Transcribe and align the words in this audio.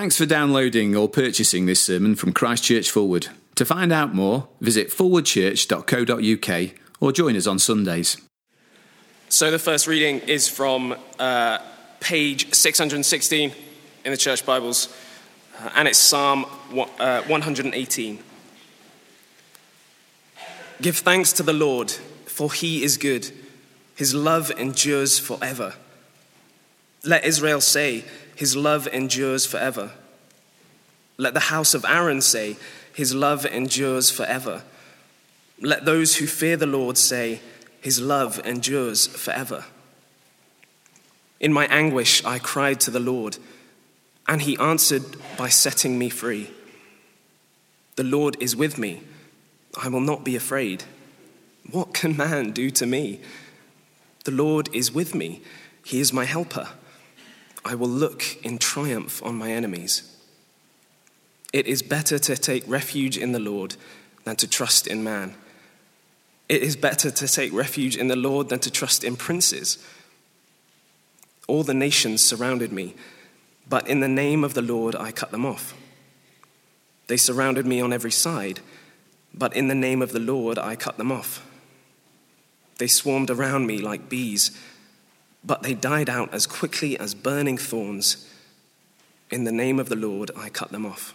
Thanks 0.00 0.16
for 0.16 0.24
downloading 0.24 0.96
or 0.96 1.10
purchasing 1.10 1.66
this 1.66 1.82
sermon 1.82 2.14
from 2.14 2.32
Christchurch 2.32 2.90
Fulwood. 2.90 3.28
To 3.56 3.66
find 3.66 3.92
out 3.92 4.14
more, 4.14 4.48
visit 4.58 4.88
forwardchurch.co.uk 4.88 6.70
or 7.00 7.12
join 7.12 7.36
us 7.36 7.46
on 7.46 7.58
Sundays. 7.58 8.16
So 9.28 9.50
the 9.50 9.58
first 9.58 9.86
reading 9.86 10.20
is 10.20 10.48
from 10.48 10.96
uh, 11.18 11.58
page 12.00 12.54
616 12.54 13.52
in 14.06 14.10
the 14.10 14.16
church 14.16 14.46
Bibles, 14.46 14.88
uh, 15.58 15.68
and 15.74 15.86
it's 15.86 15.98
Psalm 15.98 16.46
uh, 16.98 17.20
118. 17.24 18.18
Give 20.80 20.96
thanks 20.96 21.34
to 21.34 21.42
the 21.42 21.52
Lord, 21.52 21.90
for 22.24 22.50
he 22.50 22.82
is 22.82 22.96
good. 22.96 23.30
His 23.96 24.14
love 24.14 24.50
endures 24.52 25.18
forever. 25.18 25.74
Let 27.04 27.26
Israel 27.26 27.60
say, 27.60 28.04
His 28.40 28.56
love 28.56 28.88
endures 28.90 29.44
forever. 29.44 29.90
Let 31.18 31.34
the 31.34 31.50
house 31.52 31.74
of 31.74 31.84
Aaron 31.84 32.22
say, 32.22 32.56
His 32.94 33.14
love 33.14 33.44
endures 33.44 34.10
forever. 34.10 34.62
Let 35.60 35.84
those 35.84 36.16
who 36.16 36.26
fear 36.26 36.56
the 36.56 36.64
Lord 36.64 36.96
say, 36.96 37.42
His 37.82 38.00
love 38.00 38.40
endures 38.46 39.06
forever. 39.08 39.66
In 41.38 41.52
my 41.52 41.66
anguish, 41.66 42.24
I 42.24 42.38
cried 42.38 42.80
to 42.80 42.90
the 42.90 42.98
Lord, 42.98 43.36
and 44.26 44.40
He 44.40 44.56
answered 44.56 45.04
by 45.36 45.50
setting 45.50 45.98
me 45.98 46.08
free. 46.08 46.50
The 47.96 48.04
Lord 48.04 48.38
is 48.40 48.56
with 48.56 48.78
me. 48.78 49.02
I 49.76 49.88
will 49.88 50.00
not 50.00 50.24
be 50.24 50.34
afraid. 50.34 50.84
What 51.70 51.92
can 51.92 52.16
man 52.16 52.52
do 52.52 52.70
to 52.70 52.86
me? 52.86 53.20
The 54.24 54.32
Lord 54.32 54.74
is 54.74 54.90
with 54.90 55.14
me. 55.14 55.42
He 55.84 56.00
is 56.00 56.10
my 56.10 56.24
helper. 56.24 56.68
I 57.64 57.74
will 57.74 57.88
look 57.88 58.44
in 58.44 58.58
triumph 58.58 59.22
on 59.22 59.36
my 59.36 59.52
enemies. 59.52 60.16
It 61.52 61.66
is 61.66 61.82
better 61.82 62.18
to 62.18 62.36
take 62.36 62.64
refuge 62.66 63.18
in 63.18 63.32
the 63.32 63.40
Lord 63.40 63.76
than 64.24 64.36
to 64.36 64.48
trust 64.48 64.86
in 64.86 65.02
man. 65.02 65.34
It 66.48 66.62
is 66.62 66.76
better 66.76 67.10
to 67.10 67.28
take 67.28 67.52
refuge 67.52 67.96
in 67.96 68.08
the 68.08 68.16
Lord 68.16 68.48
than 68.48 68.60
to 68.60 68.70
trust 68.70 69.04
in 69.04 69.16
princes. 69.16 69.78
All 71.46 71.62
the 71.62 71.74
nations 71.74 72.24
surrounded 72.24 72.72
me, 72.72 72.94
but 73.68 73.86
in 73.88 74.00
the 74.00 74.08
name 74.08 74.44
of 74.44 74.54
the 74.54 74.62
Lord 74.62 74.94
I 74.94 75.12
cut 75.12 75.30
them 75.30 75.44
off. 75.44 75.74
They 77.08 77.16
surrounded 77.16 77.66
me 77.66 77.80
on 77.80 77.92
every 77.92 78.12
side, 78.12 78.60
but 79.34 79.54
in 79.54 79.68
the 79.68 79.74
name 79.74 80.02
of 80.02 80.12
the 80.12 80.20
Lord 80.20 80.58
I 80.58 80.76
cut 80.76 80.96
them 80.96 81.12
off. 81.12 81.46
They 82.78 82.86
swarmed 82.86 83.30
around 83.30 83.66
me 83.66 83.78
like 83.78 84.08
bees 84.08 84.56
but 85.44 85.62
they 85.62 85.74
died 85.74 86.08
out 86.08 86.32
as 86.32 86.46
quickly 86.46 86.98
as 86.98 87.14
burning 87.14 87.58
thorns. 87.58 88.28
In 89.30 89.44
the 89.44 89.52
name 89.52 89.78
of 89.78 89.88
the 89.88 89.96
Lord, 89.96 90.30
I 90.36 90.48
cut 90.48 90.72
them 90.72 90.84
off. 90.84 91.14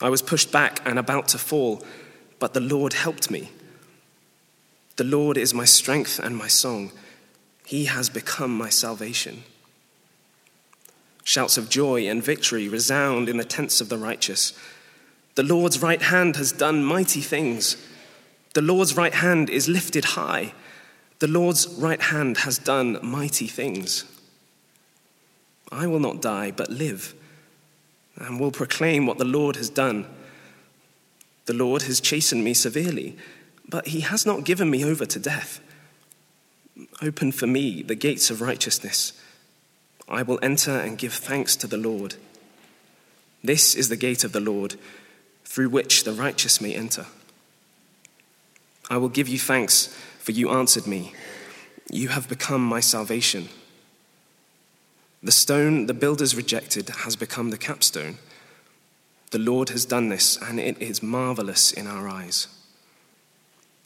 I 0.00 0.08
was 0.08 0.22
pushed 0.22 0.52
back 0.52 0.80
and 0.84 0.98
about 0.98 1.28
to 1.28 1.38
fall, 1.38 1.82
but 2.38 2.54
the 2.54 2.60
Lord 2.60 2.92
helped 2.92 3.30
me. 3.30 3.50
The 4.96 5.04
Lord 5.04 5.36
is 5.36 5.54
my 5.54 5.64
strength 5.64 6.18
and 6.18 6.36
my 6.36 6.48
song. 6.48 6.92
He 7.66 7.86
has 7.86 8.08
become 8.08 8.56
my 8.56 8.68
salvation. 8.68 9.42
Shouts 11.24 11.58
of 11.58 11.68
joy 11.68 12.08
and 12.08 12.22
victory 12.22 12.68
resound 12.68 13.28
in 13.28 13.36
the 13.36 13.44
tents 13.44 13.80
of 13.80 13.88
the 13.88 13.98
righteous. 13.98 14.58
The 15.34 15.42
Lord's 15.42 15.82
right 15.82 16.00
hand 16.00 16.36
has 16.36 16.52
done 16.52 16.84
mighty 16.84 17.20
things. 17.20 17.76
The 18.54 18.62
Lord's 18.62 18.96
right 18.96 19.14
hand 19.14 19.50
is 19.50 19.68
lifted 19.68 20.04
high. 20.04 20.52
The 21.20 21.26
Lord's 21.26 21.66
right 21.66 22.00
hand 22.00 22.38
has 22.38 22.58
done 22.58 22.98
mighty 23.02 23.48
things. 23.48 24.04
I 25.72 25.86
will 25.86 25.98
not 25.98 26.22
die, 26.22 26.52
but 26.52 26.70
live, 26.70 27.14
and 28.16 28.38
will 28.38 28.52
proclaim 28.52 29.06
what 29.06 29.18
the 29.18 29.24
Lord 29.24 29.56
has 29.56 29.68
done. 29.68 30.06
The 31.46 31.54
Lord 31.54 31.82
has 31.82 32.00
chastened 32.00 32.44
me 32.44 32.54
severely, 32.54 33.16
but 33.68 33.88
he 33.88 34.00
has 34.00 34.24
not 34.24 34.44
given 34.44 34.70
me 34.70 34.84
over 34.84 35.04
to 35.06 35.18
death. 35.18 35.60
Open 37.02 37.32
for 37.32 37.46
me 37.46 37.82
the 37.82 37.94
gates 37.94 38.30
of 38.30 38.40
righteousness. 38.40 39.12
I 40.08 40.22
will 40.22 40.38
enter 40.40 40.70
and 40.70 40.96
give 40.96 41.12
thanks 41.12 41.56
to 41.56 41.66
the 41.66 41.76
Lord. 41.76 42.14
This 43.42 43.74
is 43.74 43.88
the 43.88 43.96
gate 43.96 44.24
of 44.24 44.32
the 44.32 44.40
Lord, 44.40 44.76
through 45.44 45.68
which 45.68 46.04
the 46.04 46.12
righteous 46.12 46.60
may 46.60 46.74
enter. 46.74 47.06
I 48.88 48.96
will 48.96 49.08
give 49.08 49.28
you 49.28 49.38
thanks 49.38 49.94
for 50.28 50.32
you 50.32 50.50
answered 50.50 50.86
me. 50.86 51.14
You 51.90 52.08
have 52.08 52.28
become 52.28 52.62
my 52.62 52.80
salvation. 52.80 53.48
The 55.22 55.32
stone 55.32 55.86
the 55.86 55.94
builders 55.94 56.34
rejected 56.34 56.90
has 56.90 57.16
become 57.16 57.48
the 57.48 57.56
capstone. 57.56 58.18
The 59.30 59.38
Lord 59.38 59.70
has 59.70 59.86
done 59.86 60.10
this, 60.10 60.36
and 60.36 60.60
it 60.60 60.76
is 60.82 61.02
marvelous 61.02 61.72
in 61.72 61.86
our 61.86 62.06
eyes. 62.06 62.46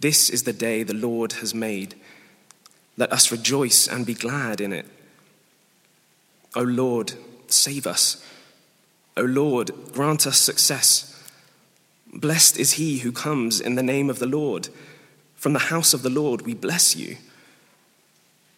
This 0.00 0.28
is 0.28 0.42
the 0.42 0.52
day 0.52 0.82
the 0.82 0.94
Lord 0.94 1.34
has 1.34 1.54
made. 1.54 1.94
Let 2.96 3.12
us 3.12 3.30
rejoice 3.30 3.86
and 3.86 4.04
be 4.04 4.14
glad 4.14 4.60
in 4.60 4.72
it. 4.72 4.86
O 6.56 6.62
Lord, 6.62 7.12
save 7.46 7.86
us. 7.86 8.20
O 9.16 9.22
Lord, 9.22 9.70
grant 9.92 10.26
us 10.26 10.40
success. 10.40 11.22
Blessed 12.12 12.58
is 12.58 12.72
he 12.72 12.98
who 12.98 13.12
comes 13.12 13.60
in 13.60 13.76
the 13.76 13.82
name 13.84 14.10
of 14.10 14.18
the 14.18 14.26
Lord. 14.26 14.70
From 15.42 15.54
the 15.54 15.70
house 15.74 15.92
of 15.92 16.02
the 16.02 16.08
Lord 16.08 16.42
we 16.42 16.54
bless 16.54 16.94
you. 16.94 17.16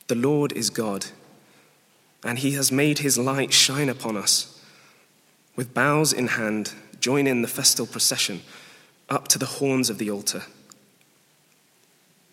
The 0.08 0.14
Lord 0.14 0.52
is 0.52 0.68
God, 0.68 1.06
and 2.22 2.38
he 2.38 2.50
has 2.56 2.70
made 2.70 2.98
his 2.98 3.16
light 3.16 3.54
shine 3.54 3.88
upon 3.88 4.18
us. 4.18 4.62
With 5.56 5.72
boughs 5.72 6.12
in 6.12 6.26
hand, 6.26 6.74
join 7.00 7.26
in 7.26 7.40
the 7.40 7.48
festal 7.48 7.86
procession 7.86 8.42
up 9.08 9.28
to 9.28 9.38
the 9.38 9.46
horns 9.46 9.88
of 9.88 9.96
the 9.96 10.10
altar. 10.10 10.42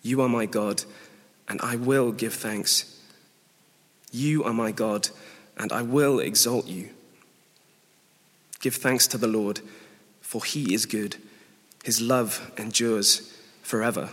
You 0.02 0.20
are 0.20 0.28
my 0.28 0.44
God, 0.44 0.84
and 1.48 1.58
I 1.62 1.76
will 1.76 2.12
give 2.12 2.34
thanks. 2.34 3.00
You 4.10 4.44
are 4.44 4.52
my 4.52 4.70
God, 4.70 5.08
and 5.56 5.72
I 5.72 5.80
will 5.80 6.20
exalt 6.20 6.66
you. 6.66 6.90
Give 8.60 8.74
thanks 8.74 9.06
to 9.06 9.16
the 9.16 9.28
Lord, 9.28 9.62
for 10.20 10.44
he 10.44 10.74
is 10.74 10.84
good. 10.84 11.16
His 11.84 12.02
love 12.02 12.52
endures 12.58 13.34
forever. 13.62 14.10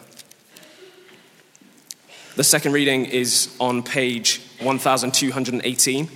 The 2.36 2.44
second 2.44 2.74
reading 2.74 3.06
is 3.06 3.54
on 3.60 3.84
page 3.84 4.40
1218, 4.62 6.10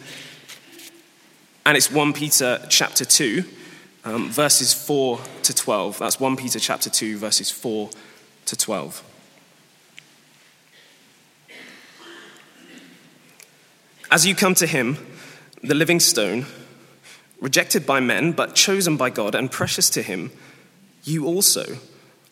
and 1.66 1.78
it's 1.78 1.92
1 1.92 2.14
Peter 2.14 2.66
chapter 2.70 3.04
2, 3.04 3.44
um, 4.06 4.30
verses 4.30 4.74
4 4.74 5.20
to 5.42 5.54
12. 5.54 6.00
That's 6.00 6.20
1 6.20 6.38
Peter 6.38 6.60
chapter 6.60 6.90
2, 6.90 7.18
verses 7.18 7.50
4 7.50 7.90
to 8.46 8.56
12. 8.56 9.04
As 14.12 14.26
you 14.26 14.36
come 14.36 14.54
to 14.56 14.68
him, 14.68 14.98
the 15.64 15.74
living 15.76 16.00
stone, 16.00 16.46
rejected 17.42 17.86
by 17.86 18.00
men, 18.00 18.32
but 18.34 18.56
chosen 18.56 18.98
by 18.98 19.10
God 19.10 19.34
and 19.34 19.52
precious 19.52 19.90
to 19.90 20.04
him, 20.04 20.32
you 21.04 21.26
also 21.26 21.80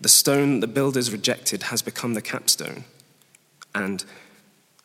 the 0.00 0.08
stone 0.08 0.60
the 0.60 0.66
builders 0.66 1.12
rejected 1.12 1.64
has 1.64 1.82
become 1.82 2.14
the 2.14 2.22
capstone, 2.22 2.84
and 3.74 4.04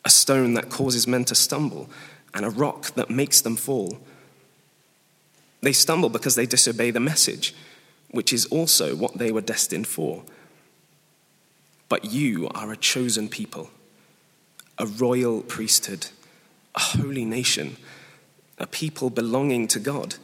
a 0.04 0.10
stone 0.10 0.54
that 0.54 0.68
causes 0.68 1.06
men 1.06 1.24
to 1.24 1.34
stumble, 1.34 1.88
and 2.34 2.44
a 2.44 2.50
rock 2.50 2.94
that 2.94 3.10
makes 3.10 3.40
them 3.40 3.56
fall. 3.56 3.98
They 5.62 5.72
stumble 5.72 6.10
because 6.10 6.34
they 6.34 6.46
disobey 6.46 6.90
the 6.90 7.00
message, 7.00 7.54
which 8.10 8.32
is 8.32 8.46
also 8.46 8.94
what 8.94 9.18
they 9.18 9.32
were 9.32 9.40
destined 9.40 9.86
for. 9.86 10.22
But 11.88 12.04
you 12.04 12.48
are 12.54 12.70
a 12.70 12.76
chosen 12.76 13.28
people, 13.28 13.70
a 14.78 14.86
royal 14.86 15.40
priesthood, 15.42 16.08
a 16.74 16.80
holy 16.80 17.24
nation, 17.24 17.76
a 18.58 18.66
people 18.66 19.08
belonging 19.10 19.66
to 19.68 19.80
God 19.80 20.16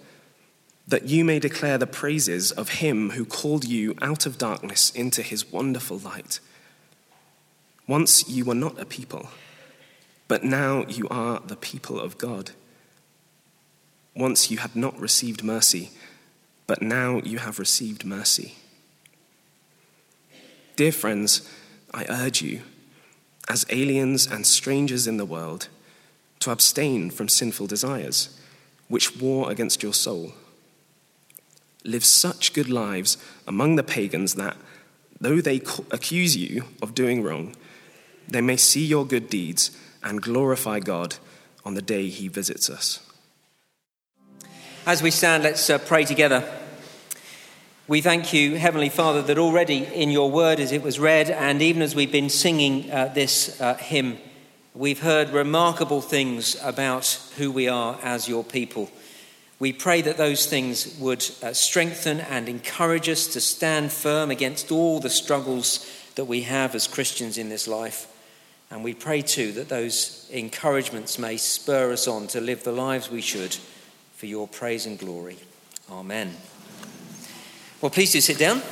that 0.87 1.05
you 1.05 1.25
may 1.25 1.39
declare 1.39 1.79
the 1.79 1.87
praises 1.87 2.51
of 2.53 2.69
him 2.81 3.11
who 3.11 3.25
called 3.25 3.65
you 3.65 3.95
out 4.03 4.27
of 4.27 4.39
darkness 4.39 4.91
into 4.91 5.23
his 5.23 5.51
wonderful 5.51 5.99
light. 5.99 6.41
Once 7.87 8.29
you 8.29 8.45
were 8.45 8.55
not 8.55 8.79
a 8.81 8.85
people, 8.85 9.29
but 10.29 10.45
now 10.45 10.85
you 10.87 11.07
are 11.09 11.41
the 11.41 11.57
people 11.57 12.01
of 12.01 12.19
God. 12.19 12.53
Once 14.15 14.51
you 14.51 14.59
had 14.59 14.75
not 14.75 14.99
received 14.99 15.43
mercy, 15.45 15.91
but 16.67 16.83
now 16.83 17.21
you 17.25 17.39
have 17.39 17.59
received 17.59 18.05
mercy. 18.05 18.55
Dear 20.77 20.93
friends, 20.93 21.49
I 21.93 22.07
urge 22.09 22.43
you, 22.43 22.63
as 23.49 23.67
aliens 23.69 24.27
and 24.27 24.47
strangers 24.47 25.07
in 25.07 25.17
the 25.17 25.27
world, 25.27 25.69
to 26.41 26.51
abstain 26.51 27.11
from 27.11 27.29
sinful 27.29 27.67
desires, 27.67 28.39
which 28.89 29.21
war 29.21 29.51
against 29.51 29.83
your 29.83 29.95
soul. 29.95 30.33
Live 31.85 32.05
such 32.05 32.53
good 32.53 32.69
lives 32.69 33.17
among 33.47 33.77
the 33.77 33.83
pagans 33.83 34.35
that, 34.35 34.57
though 35.21 35.41
they 35.41 35.61
accuse 35.91 36.37
you 36.37 36.65
of 36.81 36.95
doing 36.95 37.23
wrong, 37.23 37.57
they 38.29 38.41
may 38.41 38.57
see 38.57 38.85
your 38.85 39.05
good 39.05 39.29
deeds 39.29 39.71
and 40.03 40.23
glorify 40.23 40.81
God 40.81 41.17
on 41.65 41.75
the 41.75 41.83
day 41.83 42.09
he 42.09 42.29
visits 42.29 42.71
us. 42.71 43.01
As 44.87 45.03
we 45.03 45.11
stand, 45.11 45.45
let's 45.45 45.71
uh, 45.71 45.79
pray 45.79 46.05
together. 46.05 46.43
We 47.89 48.01
thank 48.01 48.33
you, 48.33 48.57
Heavenly 48.57 48.89
Father, 48.89 49.23
that 49.23 49.39
already 49.39 49.85
in 49.85 50.11
your 50.11 50.31
word 50.31 50.61
as 50.61 50.73
it 50.73 50.83
was 50.83 50.99
read, 50.99 51.31
and 51.31 51.61
even 51.61 51.83
as 51.83 51.95
we've 51.95 52.11
been 52.11 52.31
singing 52.31 52.91
uh, 52.91 53.13
this 53.13 53.61
uh, 53.61 53.75
hymn, 53.75 54.19
we've 54.75 55.01
heard 55.01 55.31
remarkable 55.31 56.01
things 56.01 56.57
about 56.63 57.19
who 57.37 57.51
we 57.53 57.69
are 57.69 57.99
as 58.03 58.29
your 58.29 58.45
people. 58.45 58.91
We 59.63 59.73
pray 59.73 60.03
that 60.03 60.17
those 60.17 60.47
things 60.47 60.99
would 60.99 61.25
uh, 61.41 61.53
strengthen 61.53 62.19
and 62.19 62.49
encourage 62.49 63.09
us 63.09 63.29
to 63.29 63.41
stand 63.41 63.93
firm 63.93 64.33
against 64.33 64.73
all 64.73 64.99
the 64.99 65.09
struggles 65.09 65.89
that 66.17 66.25
we 66.25 66.43
have 66.43 66.75
as 66.75 66.89
Christians 66.89 67.39
in 67.39 67.49
this 67.49 67.69
life. 67.69 68.09
And 68.73 68.83
we 68.83 68.93
pray 68.93 69.23
too 69.23 69.53
that 69.53 69.69
those 69.69 70.29
encouragements 70.33 71.17
may 71.17 71.37
spur 71.37 71.93
us 71.93 72.09
on 72.09 72.27
to 72.27 72.41
live 72.41 72.65
the 72.65 72.73
lives 72.73 73.09
we 73.09 73.21
should 73.21 73.57
for 74.17 74.27
your 74.27 74.49
praise 74.49 74.85
and 74.85 74.99
glory. 74.99 75.37
Amen. 75.89 76.35
Well, 77.81 77.91
please 77.91 78.11
do 78.11 78.21
sit 78.21 78.39
down. 78.39 78.63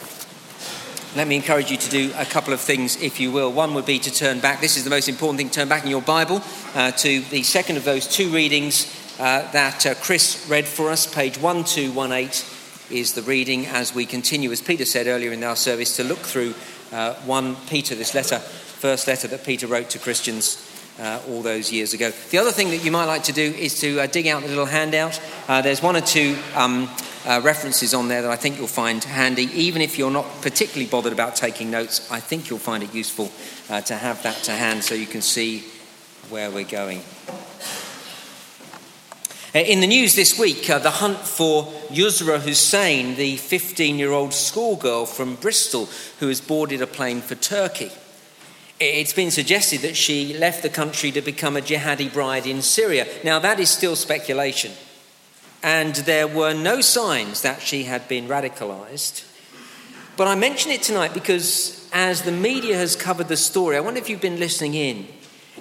Let 1.14 1.28
me 1.28 1.36
encourage 1.36 1.70
you 1.70 1.76
to 1.76 1.90
do 1.90 2.12
a 2.16 2.24
couple 2.24 2.52
of 2.52 2.60
things, 2.60 3.00
if 3.00 3.20
you 3.20 3.30
will. 3.30 3.52
One 3.52 3.74
would 3.74 3.86
be 3.86 4.00
to 4.00 4.10
turn 4.12 4.40
back. 4.40 4.60
This 4.60 4.76
is 4.76 4.82
the 4.82 4.90
most 4.90 5.08
important 5.08 5.38
thing 5.38 5.50
turn 5.50 5.68
back 5.68 5.84
in 5.84 5.90
your 5.90 6.02
Bible 6.02 6.42
uh, 6.74 6.90
to 6.90 7.20
the 7.30 7.44
second 7.44 7.76
of 7.76 7.84
those 7.84 8.08
two 8.08 8.30
readings 8.30 8.99
uh, 9.20 9.52
that 9.52 9.84
uh, 9.84 9.94
Chris 9.96 10.46
read 10.48 10.66
for 10.66 10.90
us. 10.90 11.06
Page 11.06 11.36
1218 11.38 12.96
is 12.96 13.12
the 13.12 13.22
reading 13.22 13.66
as 13.66 13.94
we 13.94 14.06
continue, 14.06 14.50
as 14.50 14.62
Peter 14.62 14.86
said 14.86 15.06
earlier 15.06 15.30
in 15.30 15.44
our 15.44 15.56
service, 15.56 15.96
to 15.96 16.04
look 16.04 16.20
through 16.20 16.54
uh, 16.90 17.14
1 17.26 17.56
Peter, 17.68 17.94
this 17.94 18.14
letter, 18.14 18.38
first 18.38 19.06
letter 19.06 19.28
that 19.28 19.44
Peter 19.44 19.66
wrote 19.66 19.90
to 19.90 19.98
Christians 19.98 20.66
uh, 20.98 21.20
all 21.28 21.42
those 21.42 21.70
years 21.70 21.92
ago. 21.92 22.10
The 22.30 22.38
other 22.38 22.50
thing 22.50 22.70
that 22.70 22.82
you 22.82 22.90
might 22.90 23.04
like 23.04 23.24
to 23.24 23.32
do 23.32 23.42
is 23.42 23.78
to 23.80 24.06
dig 24.08 24.26
out 24.26 24.42
the 24.42 24.48
little 24.48 24.64
handout. 24.64 25.20
There's 25.46 25.82
one 25.82 25.96
or 25.96 26.00
two 26.00 26.38
um, 26.56 26.88
uh, 27.26 27.40
references 27.44 27.92
on 27.92 28.08
there 28.08 28.22
that 28.22 28.30
I 28.30 28.36
think 28.36 28.56
you'll 28.58 28.66
find 28.68 29.04
handy. 29.04 29.44
Even 29.52 29.82
if 29.82 29.98
you're 29.98 30.10
not 30.10 30.26
particularly 30.40 30.90
bothered 30.90 31.12
about 31.12 31.36
taking 31.36 31.70
notes, 31.70 32.10
I 32.10 32.20
think 32.20 32.48
you'll 32.48 32.58
find 32.58 32.82
it 32.82 32.94
useful 32.94 33.30
uh, 33.68 33.82
to 33.82 33.94
have 33.96 34.22
that 34.22 34.36
to 34.44 34.52
hand 34.52 34.82
so 34.82 34.94
you 34.94 35.06
can 35.06 35.20
see 35.20 35.64
where 36.30 36.50
we're 36.50 36.64
going. 36.64 37.02
Uh, 39.52 39.58
in 39.58 39.80
the 39.80 39.86
news 39.86 40.14
this 40.14 40.38
week, 40.38 40.66
the 40.66 40.90
hunt 40.90 41.18
for 41.18 41.64
Yusra 41.88 42.38
Hussein, 42.38 43.16
the 43.16 43.36
15 43.36 43.98
year 43.98 44.12
old 44.12 44.32
schoolgirl 44.32 45.06
from 45.06 45.34
Bristol 45.34 45.88
who 46.20 46.28
has 46.28 46.40
boarded 46.40 46.80
a 46.80 46.86
plane 46.86 47.20
for 47.20 47.34
Turkey. 47.34 47.90
It's 48.78 49.12
been 49.12 49.32
suggested 49.32 49.80
that 49.80 49.96
she 49.96 50.38
left 50.38 50.62
the 50.62 50.68
country 50.68 51.10
to 51.10 51.20
become 51.20 51.56
a 51.56 51.60
jihadi 51.60 52.12
bride 52.12 52.46
in 52.46 52.62
Syria. 52.62 53.08
Now, 53.24 53.40
that 53.40 53.58
is 53.58 53.70
still 53.70 53.96
speculation. 53.96 54.70
And 55.64 55.96
there 55.96 56.28
were 56.28 56.54
no 56.54 56.80
signs 56.80 57.42
that 57.42 57.60
she 57.60 57.82
had 57.84 58.06
been 58.06 58.28
radicalized. 58.28 59.24
But 60.16 60.28
I 60.28 60.36
mention 60.36 60.70
it 60.70 60.82
tonight 60.82 61.12
because 61.12 61.88
as 61.92 62.22
the 62.22 62.30
media 62.32 62.76
has 62.76 62.94
covered 62.94 63.26
the 63.26 63.36
story, 63.36 63.76
I 63.76 63.80
wonder 63.80 63.98
if 63.98 64.08
you've 64.08 64.20
been 64.20 64.38
listening 64.38 64.74
in. 64.74 65.08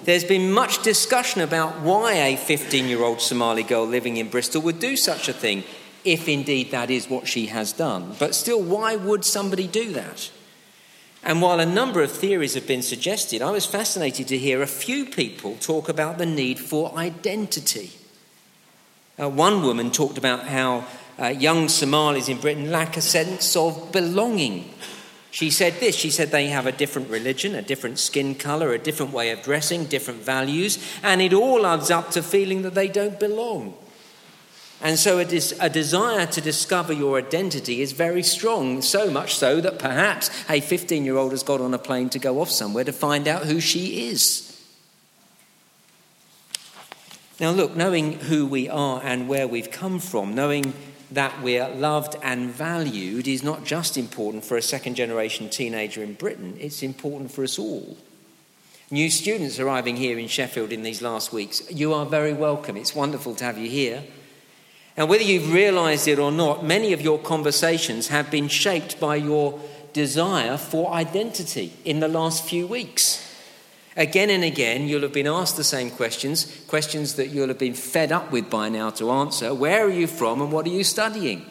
There's 0.04 0.24
been 0.24 0.52
much 0.52 0.82
discussion 0.82 1.42
about 1.42 1.80
why 1.80 2.12
a 2.14 2.36
15 2.36 2.86
year 2.86 3.02
old 3.02 3.20
Somali 3.20 3.62
girl 3.62 3.86
living 3.86 4.16
in 4.16 4.28
Bristol 4.28 4.62
would 4.62 4.78
do 4.78 4.96
such 4.96 5.28
a 5.28 5.32
thing, 5.32 5.64
if 6.04 6.28
indeed 6.28 6.70
that 6.70 6.90
is 6.90 7.10
what 7.10 7.28
she 7.28 7.46
has 7.46 7.72
done. 7.72 8.16
But 8.18 8.34
still, 8.34 8.62
why 8.62 8.96
would 8.96 9.24
somebody 9.24 9.66
do 9.66 9.92
that? 9.92 10.30
And 11.22 11.42
while 11.42 11.60
a 11.60 11.66
number 11.66 12.02
of 12.02 12.10
theories 12.10 12.54
have 12.54 12.66
been 12.66 12.82
suggested, 12.82 13.42
I 13.42 13.50
was 13.50 13.66
fascinated 13.66 14.26
to 14.28 14.38
hear 14.38 14.62
a 14.62 14.66
few 14.66 15.04
people 15.04 15.56
talk 15.56 15.90
about 15.90 16.16
the 16.16 16.24
need 16.24 16.58
for 16.58 16.96
identity. 16.96 17.90
Uh, 19.20 19.28
one 19.28 19.62
woman 19.62 19.90
talked 19.90 20.16
about 20.16 20.46
how 20.46 20.86
uh, 21.18 21.26
young 21.26 21.68
Somalis 21.68 22.30
in 22.30 22.38
Britain 22.38 22.70
lack 22.70 22.96
a 22.96 23.02
sense 23.02 23.54
of 23.54 23.92
belonging. 23.92 24.72
She 25.30 25.50
said 25.50 25.74
this 25.74 25.94
she 25.94 26.10
said 26.10 26.30
they 26.30 26.48
have 26.48 26.66
a 26.66 26.72
different 26.72 27.08
religion, 27.08 27.54
a 27.54 27.62
different 27.62 27.98
skin 27.98 28.34
colour, 28.34 28.72
a 28.72 28.78
different 28.78 29.12
way 29.12 29.30
of 29.30 29.42
dressing, 29.42 29.84
different 29.84 30.22
values, 30.22 30.78
and 31.02 31.22
it 31.22 31.32
all 31.32 31.66
adds 31.66 31.90
up 31.90 32.10
to 32.12 32.22
feeling 32.22 32.62
that 32.62 32.74
they 32.74 32.88
don't 32.88 33.18
belong. 33.20 33.74
And 34.82 34.98
so 34.98 35.18
a, 35.18 35.24
des- 35.26 35.54
a, 35.60 35.68
desire 35.68 36.26
to 36.26 36.40
discover 36.40 36.94
your 36.94 37.18
identity 37.18 37.82
is 37.82 37.92
very 37.92 38.22
strong, 38.22 38.80
so 38.80 39.10
much 39.10 39.34
so 39.34 39.60
that 39.60 39.78
perhaps 39.78 40.30
a 40.48 40.60
15 40.60 41.04
year 41.04 41.16
old 41.16 41.32
has 41.32 41.42
got 41.42 41.60
on 41.60 41.74
a 41.74 41.78
plane 41.78 42.08
to 42.10 42.18
go 42.18 42.40
off 42.40 42.50
somewhere 42.50 42.84
to 42.84 42.92
find 42.92 43.28
out 43.28 43.44
who 43.44 43.60
she 43.60 44.08
is. 44.08 44.46
Now, 47.38 47.52
look, 47.52 47.76
knowing 47.76 48.14
who 48.14 48.46
we 48.46 48.68
are 48.68 49.00
and 49.02 49.28
where 49.28 49.46
we've 49.46 49.70
come 49.70 49.98
from, 49.98 50.34
knowing 50.34 50.72
that 51.12 51.42
we're 51.42 51.68
loved 51.68 52.16
and 52.22 52.50
valued 52.50 53.26
is 53.26 53.42
not 53.42 53.64
just 53.64 53.96
important 53.96 54.44
for 54.44 54.56
a 54.56 54.62
second 54.62 54.94
generation 54.94 55.48
teenager 55.48 56.02
in 56.02 56.14
Britain, 56.14 56.56
it's 56.60 56.82
important 56.82 57.32
for 57.32 57.44
us 57.44 57.58
all. 57.58 57.96
New 58.90 59.10
students 59.10 59.60
arriving 59.60 59.96
here 59.96 60.18
in 60.18 60.26
Sheffield 60.26 60.72
in 60.72 60.82
these 60.82 61.00
last 61.00 61.32
weeks, 61.32 61.62
you 61.70 61.94
are 61.94 62.06
very 62.06 62.32
welcome. 62.32 62.76
It's 62.76 62.94
wonderful 62.94 63.34
to 63.36 63.44
have 63.44 63.56
you 63.56 63.68
here. 63.68 64.02
And 64.96 65.08
whether 65.08 65.22
you've 65.22 65.52
realized 65.52 66.08
it 66.08 66.18
or 66.18 66.32
not, 66.32 66.64
many 66.64 66.92
of 66.92 67.00
your 67.00 67.18
conversations 67.18 68.08
have 68.08 68.30
been 68.30 68.48
shaped 68.48 68.98
by 68.98 69.16
your 69.16 69.60
desire 69.92 70.56
for 70.56 70.92
identity 70.92 71.72
in 71.84 72.00
the 72.00 72.08
last 72.08 72.44
few 72.44 72.66
weeks. 72.66 73.29
Again 73.96 74.30
and 74.30 74.44
again, 74.44 74.86
you'll 74.86 75.02
have 75.02 75.12
been 75.12 75.26
asked 75.26 75.56
the 75.56 75.64
same 75.64 75.90
questions, 75.90 76.62
questions 76.68 77.14
that 77.14 77.28
you'll 77.28 77.48
have 77.48 77.58
been 77.58 77.74
fed 77.74 78.12
up 78.12 78.30
with 78.30 78.48
by 78.48 78.68
now 78.68 78.90
to 78.90 79.10
answer. 79.10 79.52
Where 79.52 79.84
are 79.84 79.90
you 79.90 80.06
from 80.06 80.40
and 80.40 80.52
what 80.52 80.66
are 80.66 80.70
you 80.70 80.84
studying? 80.84 81.44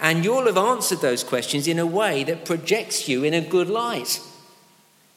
And 0.00 0.24
you'll 0.24 0.46
have 0.46 0.56
answered 0.56 1.00
those 1.00 1.22
questions 1.22 1.68
in 1.68 1.78
a 1.78 1.84
way 1.84 2.24
that 2.24 2.46
projects 2.46 3.08
you 3.08 3.22
in 3.22 3.34
a 3.34 3.42
good 3.42 3.68
light. 3.68 4.20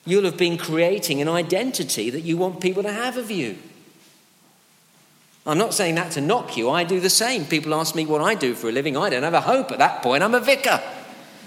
You'll 0.06 0.26
have 0.26 0.38
been 0.38 0.58
creating 0.58 1.22
an 1.22 1.30
identity 1.30 2.10
that 2.10 2.22
you 2.22 2.36
want 2.36 2.60
people 2.60 2.84
to 2.84 2.92
have 2.92 3.16
of 3.16 3.32
you. 3.32 3.58
I'm 5.46 5.58
not 5.58 5.74
saying 5.74 5.96
that 5.96 6.12
to 6.12 6.22
knock 6.22 6.58
you. 6.58 6.70
I 6.70 6.84
do 6.84 7.00
the 7.00 7.10
same. 7.10 7.46
People 7.46 7.74
ask 7.74 7.96
me 7.96 8.06
what 8.06 8.22
I 8.22 8.36
do 8.36 8.54
for 8.54 8.68
a 8.68 8.72
living. 8.72 8.98
I 8.98 9.10
don't 9.10 9.24
have 9.24 9.34
a 9.34 9.42
hope. 9.42 9.72
At 9.72 9.80
that 9.80 10.04
point, 10.04 10.24
I'm 10.24 10.36
a 10.36 10.42
vicar. 10.42 10.82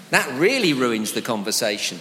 That 0.09 0.39
really 0.39 0.73
ruins 0.73 1.13
the 1.13 1.21
conversation. 1.21 1.99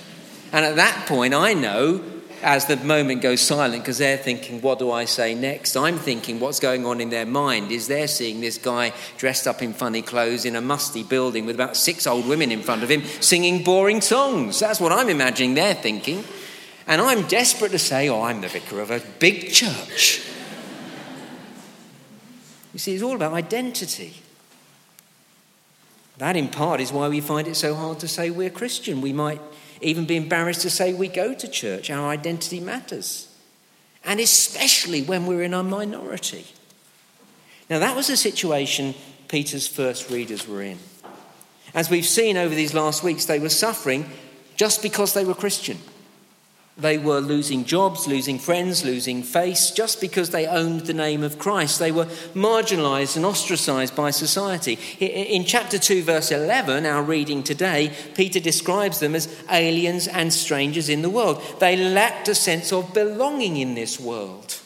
And 0.53 0.65
at 0.65 0.77
that 0.77 1.07
point, 1.07 1.35
I 1.35 1.53
know 1.53 2.03
as 2.47 2.67
the 2.67 2.77
moment 2.77 3.23
goes 3.23 3.41
silent 3.41 3.83
because 3.83 3.99
they're 3.99 4.17
thinking, 4.17 4.61
what 4.61 4.79
do 4.79 4.93
I 4.93 5.05
say 5.05 5.35
next? 5.35 5.77
I'm 5.77 5.99
thinking, 5.99 6.39
what's 6.39 6.61
going 6.61 6.87
on 6.87 7.01
in 7.01 7.11
their 7.11 7.27
mind 7.27 7.73
is 7.73 7.89
they're 7.89 8.07
seeing 8.07 8.41
this 8.41 8.57
guy 8.57 8.93
dressed 9.19 9.49
up 9.49 9.63
in 9.63 9.73
funny 9.73 10.01
clothes 10.01 10.45
in 10.45 10.55
a 10.55 10.61
musty 10.61 11.03
building 11.03 11.45
with 11.45 11.57
about 11.57 11.77
six 11.77 12.07
old 12.07 12.29
women 12.29 12.53
in 12.53 12.63
front 12.63 12.85
of 12.85 12.89
him 12.89 13.03
singing 13.21 13.65
boring 13.65 14.01
songs. 14.01 14.61
That's 14.61 14.79
what 14.79 14.93
I'm 14.93 15.09
imagining 15.09 15.55
they're 15.55 15.75
thinking. 15.75 16.23
And 16.87 17.01
I'm 17.01 17.27
desperate 17.27 17.73
to 17.73 17.81
say, 17.81 18.09
oh, 18.09 18.23
I'm 18.23 18.41
the 18.43 18.49
vicar 18.49 18.81
of 18.81 18.93
a 18.93 19.03
big 19.19 19.51
church. 19.51 20.25
You 22.73 22.79
see, 22.79 22.95
it's 22.95 23.03
all 23.03 23.17
about 23.17 23.33
identity. 23.33 24.15
That, 26.19 26.37
in 26.37 26.47
part, 26.47 26.81
is 26.81 26.93
why 26.93 27.09
we 27.09 27.21
find 27.21 27.49
it 27.49 27.57
so 27.57 27.75
hard 27.75 27.99
to 27.99 28.07
say 28.07 28.31
we're 28.31 28.51
Christian. 28.51 29.01
We 29.01 29.13
might 29.13 29.41
even 29.81 30.07
be 30.07 30.17
embarrassed 30.17 30.63
to 30.63 30.71
say 30.71 30.93
we 30.93 31.09
go 31.09 31.35
to 31.35 31.49
church. 31.49 31.91
Our 31.91 32.09
identity 32.09 32.61
matters. 32.61 33.29
And 34.05 34.21
especially 34.21 35.03
when 35.03 35.27
we're 35.27 35.43
in 35.43 35.55
a 35.55 35.63
minority. 35.63 36.47
Now, 37.69 37.81
that 37.81 37.97
was 37.97 38.07
the 38.07 38.17
situation 38.17 38.95
Peter's 39.29 39.67
first 39.67 40.11
readers 40.11 40.47
were 40.47 40.63
in. 40.63 40.79
As 41.75 41.91
we've 41.91 42.07
seen 42.07 42.37
over 42.37 42.55
these 42.55 42.75
last 42.75 43.03
weeks, 43.03 43.25
they 43.25 43.39
were 43.39 43.49
suffering 43.49 44.09
just 44.57 44.83
because 44.83 45.13
they 45.13 45.25
were 45.25 45.35
Christian. 45.35 45.79
They 46.79 46.99
were 46.99 47.21
losing 47.21 47.65
jobs, 47.65 48.07
losing 48.07 48.39
friends, 48.39 48.85
losing 48.85 49.23
face 49.23 49.71
just 49.71 49.99
because 49.99 50.29
they 50.29 50.47
owned 50.47 50.83
the 50.83 50.93
name 50.93 51.23
of 51.23 51.39
Christ. 51.39 51.79
They 51.79 51.91
were 51.91 52.05
marginalized 52.35 53.17
and 53.17 53.25
ostracized 53.25 53.97
by 53.97 54.11
society. 54.11 54.79
In 55.01 55.47
chapter 55.47 55.79
2, 55.79 56.03
verse 56.03 56.31
11, 56.31 56.85
our 56.85 57.03
reading 57.03 57.43
today, 57.43 57.95
Peter 58.15 58.41
describes 58.41 59.01
them 59.01 59.15
as 59.15 59.35
aliens 59.51 60.07
and 60.07 60.31
strangers 60.31 60.91
in 60.91 61.01
the 61.01 61.09
world. 61.09 61.43
They 61.61 61.77
lacked 61.77 62.29
a 62.29 62.35
sense 62.35 62.75
of 62.75 62.93
belonging 62.93 63.57
in 63.57 63.75
this 63.75 63.99
world. 63.99 64.61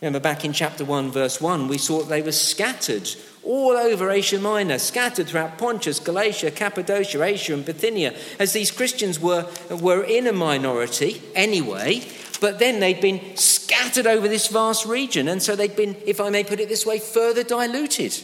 Remember 0.00 0.20
back 0.20 0.44
in 0.44 0.52
chapter 0.52 0.84
1, 0.84 1.10
verse 1.10 1.40
1, 1.40 1.66
we 1.66 1.78
saw 1.78 2.00
that 2.00 2.08
they 2.08 2.22
were 2.22 2.30
scattered 2.30 3.08
all 3.42 3.72
over 3.72 4.10
Asia 4.10 4.38
Minor, 4.38 4.78
scattered 4.78 5.26
throughout 5.26 5.58
Pontus, 5.58 5.98
Galatia, 5.98 6.52
Cappadocia, 6.52 7.22
Asia, 7.22 7.54
and 7.54 7.64
Bithynia, 7.64 8.14
as 8.38 8.52
these 8.52 8.70
Christians 8.70 9.18
were, 9.18 9.50
were 9.70 10.04
in 10.04 10.28
a 10.28 10.32
minority 10.32 11.20
anyway, 11.34 12.06
but 12.40 12.60
then 12.60 12.78
they'd 12.78 13.00
been 13.00 13.36
scattered 13.36 14.06
over 14.06 14.28
this 14.28 14.46
vast 14.46 14.86
region, 14.86 15.26
and 15.26 15.42
so 15.42 15.56
they'd 15.56 15.74
been, 15.74 15.96
if 16.06 16.20
I 16.20 16.30
may 16.30 16.44
put 16.44 16.60
it 16.60 16.68
this 16.68 16.86
way, 16.86 17.00
further 17.00 17.42
diluted, 17.42 18.22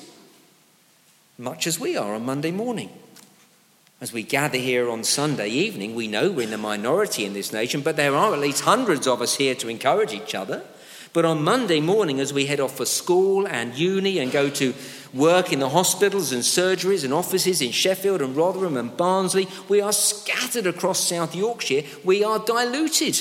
much 1.38 1.66
as 1.66 1.80
we 1.80 1.96
are 1.96 2.14
on 2.14 2.24
Monday 2.24 2.52
morning. 2.52 2.90
As 4.00 4.12
we 4.12 4.22
gather 4.22 4.58
here 4.58 4.90
on 4.90 5.02
Sunday 5.02 5.48
evening, 5.48 5.94
we 5.94 6.06
know 6.06 6.30
we're 6.30 6.42
in 6.42 6.50
the 6.50 6.58
minority 6.58 7.24
in 7.24 7.32
this 7.32 7.52
nation, 7.52 7.80
but 7.80 7.96
there 7.96 8.14
are 8.14 8.32
at 8.32 8.38
least 8.38 8.62
hundreds 8.62 9.08
of 9.08 9.22
us 9.22 9.36
here 9.36 9.54
to 9.56 9.68
encourage 9.68 10.12
each 10.12 10.34
other. 10.34 10.62
But 11.14 11.24
on 11.24 11.44
Monday 11.44 11.80
morning, 11.80 12.18
as 12.18 12.32
we 12.32 12.46
head 12.46 12.58
off 12.58 12.76
for 12.76 12.84
school 12.84 13.46
and 13.46 13.72
uni 13.72 14.18
and 14.18 14.32
go 14.32 14.50
to 14.50 14.74
work 15.14 15.52
in 15.52 15.60
the 15.60 15.68
hospitals 15.68 16.32
and 16.32 16.42
surgeries 16.42 17.04
and 17.04 17.14
offices 17.14 17.62
in 17.62 17.70
Sheffield 17.70 18.20
and 18.20 18.34
Rotherham 18.34 18.76
and 18.76 18.94
Barnsley, 18.96 19.46
we 19.68 19.80
are 19.80 19.92
scattered 19.92 20.66
across 20.66 20.98
South 20.98 21.36
Yorkshire. 21.36 21.84
We 22.02 22.24
are 22.24 22.40
diluted. 22.40 23.20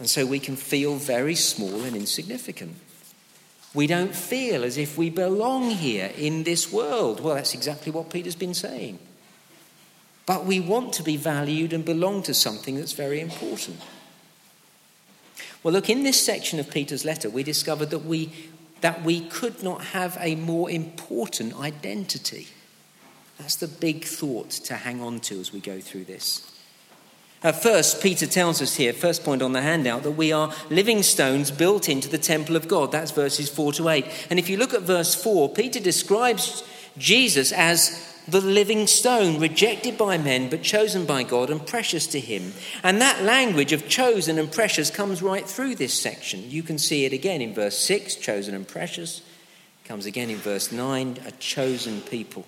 And 0.00 0.10
so 0.10 0.26
we 0.26 0.40
can 0.40 0.56
feel 0.56 0.96
very 0.96 1.36
small 1.36 1.84
and 1.84 1.94
insignificant. 1.94 2.74
We 3.72 3.86
don't 3.86 4.14
feel 4.14 4.64
as 4.64 4.76
if 4.78 4.98
we 4.98 5.10
belong 5.10 5.70
here 5.70 6.10
in 6.16 6.42
this 6.42 6.72
world. 6.72 7.20
Well, 7.20 7.36
that's 7.36 7.54
exactly 7.54 7.92
what 7.92 8.10
Peter's 8.10 8.34
been 8.34 8.54
saying. 8.54 8.98
But 10.26 10.44
we 10.44 10.58
want 10.58 10.92
to 10.94 11.04
be 11.04 11.16
valued 11.16 11.72
and 11.72 11.84
belong 11.84 12.24
to 12.24 12.34
something 12.34 12.74
that's 12.74 12.94
very 12.94 13.20
important. 13.20 13.80
Well, 15.62 15.74
look, 15.74 15.90
in 15.90 16.02
this 16.02 16.20
section 16.24 16.58
of 16.58 16.70
Peter's 16.70 17.04
letter, 17.04 17.28
we 17.28 17.42
discovered 17.42 17.90
that 17.90 18.04
we, 18.04 18.32
that 18.80 19.02
we 19.02 19.20
could 19.20 19.62
not 19.62 19.86
have 19.86 20.16
a 20.20 20.36
more 20.36 20.70
important 20.70 21.58
identity. 21.58 22.48
That's 23.38 23.56
the 23.56 23.68
big 23.68 24.04
thought 24.04 24.50
to 24.50 24.74
hang 24.74 25.00
on 25.00 25.20
to 25.20 25.40
as 25.40 25.52
we 25.52 25.60
go 25.60 25.80
through 25.80 26.04
this. 26.04 26.52
At 27.42 27.62
first, 27.62 28.02
Peter 28.02 28.26
tells 28.26 28.60
us 28.60 28.74
here, 28.74 28.92
first 28.92 29.22
point 29.22 29.42
on 29.42 29.52
the 29.52 29.62
handout, 29.62 30.02
that 30.02 30.12
we 30.12 30.32
are 30.32 30.52
living 30.70 31.04
stones 31.04 31.52
built 31.52 31.88
into 31.88 32.08
the 32.08 32.18
temple 32.18 32.56
of 32.56 32.66
God. 32.66 32.90
That's 32.90 33.12
verses 33.12 33.48
4 33.48 33.74
to 33.74 33.88
8. 33.88 34.06
And 34.30 34.40
if 34.40 34.48
you 34.48 34.56
look 34.56 34.74
at 34.74 34.82
verse 34.82 35.14
4, 35.14 35.50
Peter 35.50 35.78
describes 35.78 36.64
Jesus 36.98 37.52
as 37.52 38.04
the 38.28 38.40
living 38.40 38.86
stone, 38.86 39.40
rejected 39.40 39.96
by 39.96 40.18
men 40.18 40.50
but 40.50 40.62
chosen 40.62 41.06
by 41.06 41.22
God 41.22 41.48
and 41.48 41.66
precious 41.66 42.06
to 42.08 42.20
Him. 42.20 42.52
And 42.82 43.00
that 43.00 43.22
language 43.22 43.72
of 43.72 43.88
chosen 43.88 44.38
and 44.38 44.52
precious 44.52 44.90
comes 44.90 45.22
right 45.22 45.46
through 45.46 45.76
this 45.76 45.94
section. 45.94 46.50
You 46.50 46.62
can 46.62 46.76
see 46.76 47.06
it 47.06 47.14
again 47.14 47.40
in 47.40 47.54
verse 47.54 47.78
6, 47.78 48.16
chosen 48.16 48.54
and 48.54 48.68
precious. 48.68 49.22
Comes 49.84 50.04
again 50.04 50.28
in 50.28 50.36
verse 50.36 50.70
9, 50.70 51.18
a 51.26 51.32
chosen 51.32 52.02
people. 52.02 52.44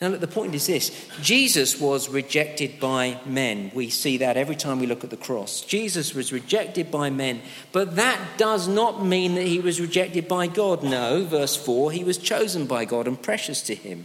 Now, 0.00 0.08
look, 0.08 0.20
the 0.20 0.28
point 0.28 0.54
is 0.54 0.66
this 0.66 1.08
Jesus 1.22 1.80
was 1.80 2.08
rejected 2.08 2.78
by 2.78 3.20
men. 3.26 3.72
We 3.74 3.90
see 3.90 4.18
that 4.18 4.36
every 4.36 4.54
time 4.54 4.78
we 4.78 4.86
look 4.86 5.02
at 5.02 5.10
the 5.10 5.16
cross. 5.16 5.62
Jesus 5.62 6.14
was 6.14 6.32
rejected 6.32 6.90
by 6.90 7.10
men, 7.10 7.40
but 7.72 7.96
that 7.96 8.38
does 8.38 8.68
not 8.68 9.04
mean 9.04 9.34
that 9.34 9.46
he 9.46 9.58
was 9.58 9.80
rejected 9.80 10.28
by 10.28 10.46
God. 10.46 10.84
No, 10.84 11.24
verse 11.24 11.56
4, 11.56 11.90
he 11.90 12.04
was 12.04 12.18
chosen 12.18 12.66
by 12.66 12.84
God 12.84 13.08
and 13.08 13.20
precious 13.20 13.60
to 13.62 13.74
him. 13.74 14.04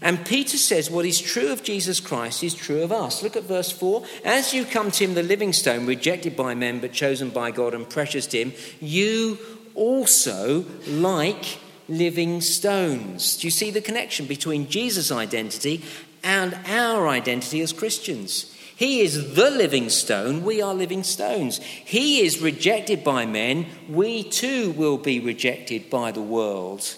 And 0.00 0.24
Peter 0.24 0.56
says 0.56 0.90
what 0.90 1.04
is 1.04 1.20
true 1.20 1.52
of 1.52 1.62
Jesus 1.62 2.00
Christ 2.00 2.42
is 2.42 2.54
true 2.54 2.82
of 2.82 2.92
us. 2.92 3.22
Look 3.22 3.36
at 3.36 3.42
verse 3.42 3.70
4. 3.70 4.04
As 4.24 4.54
you 4.54 4.64
come 4.64 4.90
to 4.92 5.04
him, 5.04 5.14
the 5.14 5.22
living 5.22 5.52
stone, 5.52 5.84
rejected 5.84 6.36
by 6.36 6.54
men, 6.54 6.80
but 6.80 6.92
chosen 6.92 7.30
by 7.30 7.50
God 7.50 7.74
and 7.74 7.88
precious 7.88 8.26
to 8.28 8.38
him, 8.38 8.52
you 8.80 9.38
also, 9.74 10.64
like 10.86 11.58
living 11.88 12.40
stones. 12.40 13.36
Do 13.36 13.46
you 13.46 13.50
see 13.50 13.70
the 13.70 13.80
connection 13.80 14.26
between 14.26 14.68
Jesus' 14.68 15.10
identity 15.10 15.82
and 16.22 16.58
our 16.66 17.08
identity 17.08 17.60
as 17.60 17.72
Christians? 17.72 18.54
He 18.74 19.00
is 19.00 19.34
the 19.34 19.50
living 19.50 19.90
stone, 19.90 20.42
we 20.42 20.60
are 20.60 20.74
living 20.74 21.04
stones. 21.04 21.58
He 21.58 22.22
is 22.22 22.40
rejected 22.40 23.04
by 23.04 23.26
men, 23.26 23.66
we 23.88 24.24
too 24.24 24.72
will 24.72 24.98
be 24.98 25.20
rejected 25.20 25.88
by 25.88 26.10
the 26.10 26.22
world. 26.22 26.96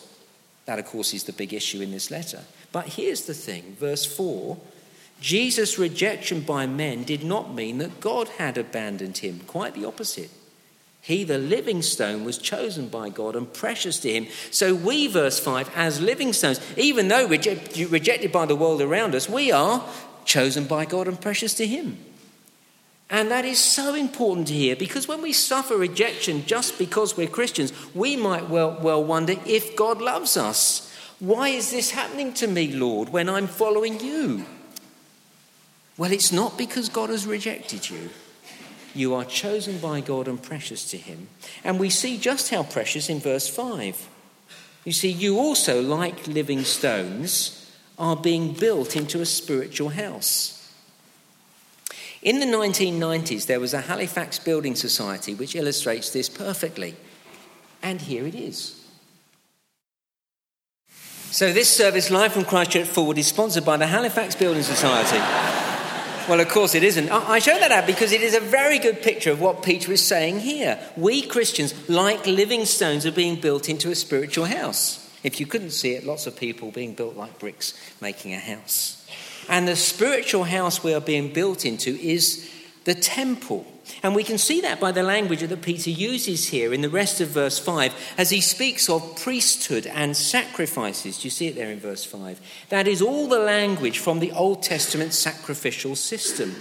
That, 0.67 0.79
of 0.79 0.87
course, 0.87 1.13
is 1.13 1.25
the 1.25 1.33
big 1.33 1.53
issue 1.53 1.83
in 1.83 1.91
this 1.91 2.11
letter. 2.11 2.41
But 2.73 2.87
here's 2.87 3.27
the 3.27 3.35
thing 3.35 3.77
verse 3.79 4.05
4 4.05 4.57
Jesus' 5.21 5.79
rejection 5.79 6.41
by 6.41 6.67
men 6.67 7.05
did 7.05 7.25
not 7.25 7.55
mean 7.55 7.79
that 7.79 8.01
God 8.01 8.29
had 8.29 8.59
abandoned 8.59 9.19
him, 9.19 9.41
quite 9.47 9.75
the 9.75 9.85
opposite. 9.85 10.31
He, 11.05 11.23
the 11.23 11.37
living 11.37 11.83
stone, 11.83 12.25
was 12.25 12.39
chosen 12.39 12.89
by 12.89 13.11
God 13.11 13.37
and 13.37 13.53
precious 13.53 14.01
to 14.01 14.11
him. 14.11 14.27
So 14.51 14.75
we, 14.75 15.07
verse 15.07 15.39
5, 15.39 15.71
as 15.77 16.01
living 16.01 16.33
stones, 16.33 16.59
even 16.79 17.09
though 17.09 17.29
reject, 17.29 17.77
rejected 17.77 18.33
by 18.33 18.47
the 18.47 18.57
world 18.57 18.81
around 18.81 19.15
us, 19.15 19.29
we 19.29 19.53
are 19.53 19.87
chosen 20.25 20.65
by 20.65 20.87
God 20.87 21.07
and 21.07 21.21
precious 21.21 21.53
to 21.55 21.67
him. 21.67 21.99
And 23.11 23.31
that 23.31 23.45
is 23.45 23.59
so 23.59 23.95
important 23.95 24.49
to 24.49 24.55
hear 24.55 24.77
because 24.77 25.07
when 25.07 25.21
we 25.21 25.35
suffer 25.35 25.77
rejection 25.77 26.47
just 26.47 26.79
because 26.79 27.19
we're 27.19 27.29
Christians, 27.29 27.75
we 27.95 28.17
might 28.17 28.49
well, 28.49 28.79
well 28.81 29.05
wonder 29.05 29.35
if 29.45 29.77
God 29.77 30.01
loves 30.01 30.39
us. 30.39 30.91
Why 31.19 31.49
is 31.49 31.71
this 31.71 31.91
happening 31.91 32.33
to 32.35 32.47
me, 32.47 32.73
Lord, 32.73 33.11
when 33.11 33.29
I'm 33.29 33.47
following 33.47 34.01
you? 34.01 34.47
Well, 35.99 36.13
it's 36.13 36.33
not 36.33 36.57
because 36.57 36.89
God 36.89 37.11
has 37.11 37.27
rejected 37.27 37.91
you. 37.91 38.09
You 38.95 39.15
are 39.15 39.25
chosen 39.25 39.79
by 39.79 40.01
God 40.01 40.29
and 40.29 40.41
precious 40.41 40.89
to 40.91 40.97
Him. 40.97 41.29
And 41.65 41.81
we 41.81 41.91
see 41.91 42.17
just 42.17 42.51
how 42.51 42.63
precious 42.63 43.09
in 43.09 43.21
verse 43.21 43.49
5. 43.49 44.09
You 44.85 44.93
see, 44.93 45.11
you 45.11 45.39
also, 45.39 45.83
like 45.83 46.27
living 46.27 46.63
stones, 46.63 47.73
are 47.99 48.17
being 48.17 48.53
built 48.53 48.97
into 48.97 49.21
a 49.21 49.27
spiritual 49.27 49.91
house. 49.91 50.73
In 52.23 52.41
the 52.41 52.47
1990s, 52.47 53.47
there 53.47 53.61
was 53.61 53.75
a 53.75 53.83
Halifax 53.83 54.39
Building 54.39 54.75
Society 54.75 55.35
which 55.35 55.55
illustrates 55.55 56.11
this 56.11 56.29
perfectly. 56.29 56.95
And 57.83 58.01
here 58.01 58.27
it 58.27 58.35
is. 58.35 58.81
So, 61.31 61.53
this 61.53 61.69
service 61.69 62.11
live 62.11 62.33
from 62.33 62.45
Christchurch 62.45 62.87
Fulwood 62.87 63.19
is 63.19 63.27
sponsored 63.27 63.65
by 63.65 63.77
the 63.77 63.89
Halifax 63.89 64.37
Building 64.37 64.63
Society. 64.63 65.64
Well, 66.29 66.41
of 66.41 66.49
course 66.49 66.75
it 66.75 66.83
isn't. 66.83 67.11
I 67.11 67.39
show 67.39 67.59
that 67.59 67.73
out 67.73 67.87
because 67.87 68.13
it 68.13 68.23
is 68.23 68.35
a 68.35 68.41
very 68.41 68.79
good 68.79 69.03
picture 69.03 69.31
of 69.31 69.41
what 69.41 69.63
Peter 69.63 69.93
is 69.93 70.05
saying 70.05 70.41
here. 70.41 70.79
We 70.97 71.23
Christians, 71.23 71.89
like 71.89 72.27
living 72.27 72.65
stones, 72.65 73.07
are 73.07 73.13
being 73.13 73.41
built 73.41 73.69
into 73.69 73.91
a 73.91 73.95
spiritual 73.95 74.47
house. 74.47 75.01
If 75.23 75.41
you 75.41 75.47
couldn't 75.47 75.71
see 75.71 75.95
it, 75.95 76.05
lots 76.05 76.27
of 76.27 76.37
people 76.37 76.71
being 76.71 76.95
built 76.95 77.17
like 77.17 77.39
bricks, 77.39 77.75
making 78.01 78.35
a 78.35 78.39
house. 78.39 79.07
And 79.49 79.67
the 79.69 79.77
spiritual 79.77 80.45
house 80.45 80.83
we 80.83 80.95
are 80.95 81.01
being 81.01 81.33
built 81.33 81.65
into 81.65 81.91
is 81.99 82.51
the 82.85 82.95
temple. 82.95 83.67
And 84.03 84.15
we 84.15 84.25
can 84.25 84.39
see 84.39 84.61
that 84.63 84.81
by 84.81 84.93
the 84.93 85.03
language 85.03 85.41
that 85.41 85.63
Peter 85.63 85.91
uses 85.91 86.47
here 86.47 86.73
in 86.73 86.81
the 86.81 86.89
rest 86.89 87.21
of 87.21 87.29
verse 87.29 87.59
5 87.59 88.15
as 88.17 88.31
he 88.31 88.41
speaks 88.41 88.89
of 88.89 89.17
priesthood 89.17 89.87
and 89.87 90.17
sacrifices. 90.17 91.19
Do 91.19 91.27
you 91.27 91.31
see 91.31 91.49
it 91.49 91.55
there 91.55 91.71
in 91.71 91.81
verse 91.81 92.05
5? 92.05 92.41
That 92.71 92.89
is 92.89 93.03
all 93.03 93.29
the 93.29 93.39
language 93.39 93.99
from 93.99 94.21
the 94.21 94.33
Old 94.33 94.63
Testament 94.63 95.13
sacrificial 95.13 95.97
system. 95.97 96.55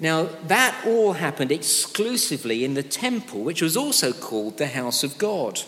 Now, 0.00 0.28
that 0.46 0.80
all 0.86 1.14
happened 1.14 1.50
exclusively 1.50 2.64
in 2.64 2.74
the 2.74 2.82
temple, 2.82 3.40
which 3.40 3.62
was 3.62 3.76
also 3.76 4.12
called 4.12 4.58
the 4.58 4.68
house 4.68 5.02
of 5.02 5.18
God. 5.18 5.60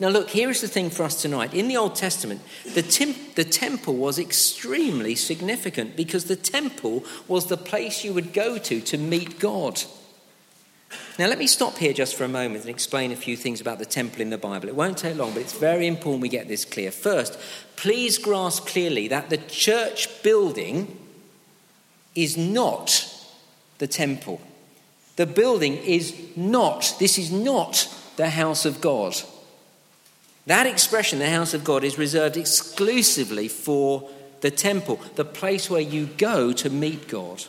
Now, 0.00 0.08
look, 0.08 0.30
here 0.30 0.50
is 0.50 0.60
the 0.60 0.68
thing 0.68 0.90
for 0.90 1.04
us 1.04 1.22
tonight. 1.22 1.54
In 1.54 1.68
the 1.68 1.76
Old 1.76 1.94
Testament, 1.94 2.42
the, 2.64 2.82
the 3.36 3.44
temple 3.44 3.94
was 3.94 4.18
extremely 4.18 5.14
significant 5.14 5.96
because 5.96 6.24
the 6.24 6.36
temple 6.36 7.04
was 7.28 7.46
the 7.46 7.56
place 7.56 8.02
you 8.02 8.12
would 8.12 8.32
go 8.32 8.58
to 8.58 8.80
to 8.80 8.98
meet 8.98 9.38
God. 9.38 9.82
Now, 11.16 11.26
let 11.26 11.38
me 11.38 11.46
stop 11.46 11.78
here 11.78 11.92
just 11.92 12.16
for 12.16 12.24
a 12.24 12.28
moment 12.28 12.62
and 12.62 12.70
explain 12.70 13.12
a 13.12 13.16
few 13.16 13.36
things 13.36 13.60
about 13.60 13.78
the 13.78 13.86
temple 13.86 14.20
in 14.20 14.30
the 14.30 14.38
Bible. 14.38 14.68
It 14.68 14.74
won't 14.74 14.98
take 14.98 15.16
long, 15.16 15.32
but 15.32 15.42
it's 15.42 15.56
very 15.56 15.86
important 15.86 16.22
we 16.22 16.28
get 16.28 16.48
this 16.48 16.64
clear. 16.64 16.90
First, 16.90 17.38
please 17.76 18.18
grasp 18.18 18.66
clearly 18.66 19.06
that 19.08 19.30
the 19.30 19.38
church 19.38 20.22
building 20.24 20.98
is 22.16 22.36
not 22.36 23.08
the 23.78 23.86
temple. 23.86 24.40
The 25.16 25.26
building 25.26 25.76
is 25.76 26.16
not, 26.34 26.96
this 26.98 27.16
is 27.16 27.30
not 27.30 27.88
the 28.16 28.30
house 28.30 28.64
of 28.64 28.80
God. 28.80 29.14
That 30.46 30.66
expression, 30.66 31.18
the 31.18 31.30
house 31.30 31.54
of 31.54 31.64
God, 31.64 31.84
is 31.84 31.98
reserved 31.98 32.36
exclusively 32.36 33.48
for 33.48 34.08
the 34.40 34.50
temple, 34.50 35.00
the 35.14 35.24
place 35.24 35.70
where 35.70 35.80
you 35.80 36.06
go 36.06 36.52
to 36.52 36.68
meet 36.68 37.08
God. 37.08 37.44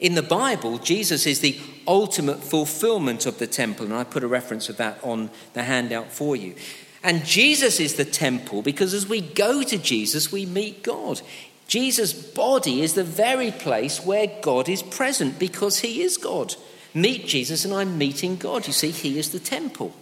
In 0.00 0.14
the 0.14 0.22
Bible, 0.22 0.78
Jesus 0.78 1.26
is 1.26 1.40
the 1.40 1.58
ultimate 1.86 2.42
fulfillment 2.42 3.26
of 3.26 3.38
the 3.38 3.46
temple, 3.46 3.86
and 3.86 3.94
I 3.94 4.04
put 4.04 4.24
a 4.24 4.28
reference 4.28 4.68
of 4.68 4.76
that 4.76 4.98
on 5.02 5.30
the 5.54 5.64
handout 5.64 6.10
for 6.10 6.36
you. 6.36 6.54
And 7.02 7.24
Jesus 7.24 7.78
is 7.78 7.94
the 7.94 8.04
temple 8.04 8.62
because 8.62 8.92
as 8.92 9.08
we 9.08 9.20
go 9.20 9.62
to 9.62 9.78
Jesus, 9.78 10.32
we 10.32 10.46
meet 10.46 10.82
God. 10.82 11.20
Jesus' 11.68 12.12
body 12.12 12.82
is 12.82 12.94
the 12.94 13.04
very 13.04 13.52
place 13.52 14.04
where 14.04 14.26
God 14.40 14.68
is 14.68 14.82
present 14.82 15.38
because 15.38 15.80
he 15.80 16.02
is 16.02 16.16
God. 16.16 16.56
meet 16.94 17.26
Jesus 17.26 17.64
and 17.64 17.74
I'm 17.74 17.98
meeting 17.98 18.36
God. 18.36 18.66
You 18.66 18.72
see, 18.72 18.90
He 18.90 19.18
is 19.18 19.30
the 19.30 19.38
temple. 19.38 19.94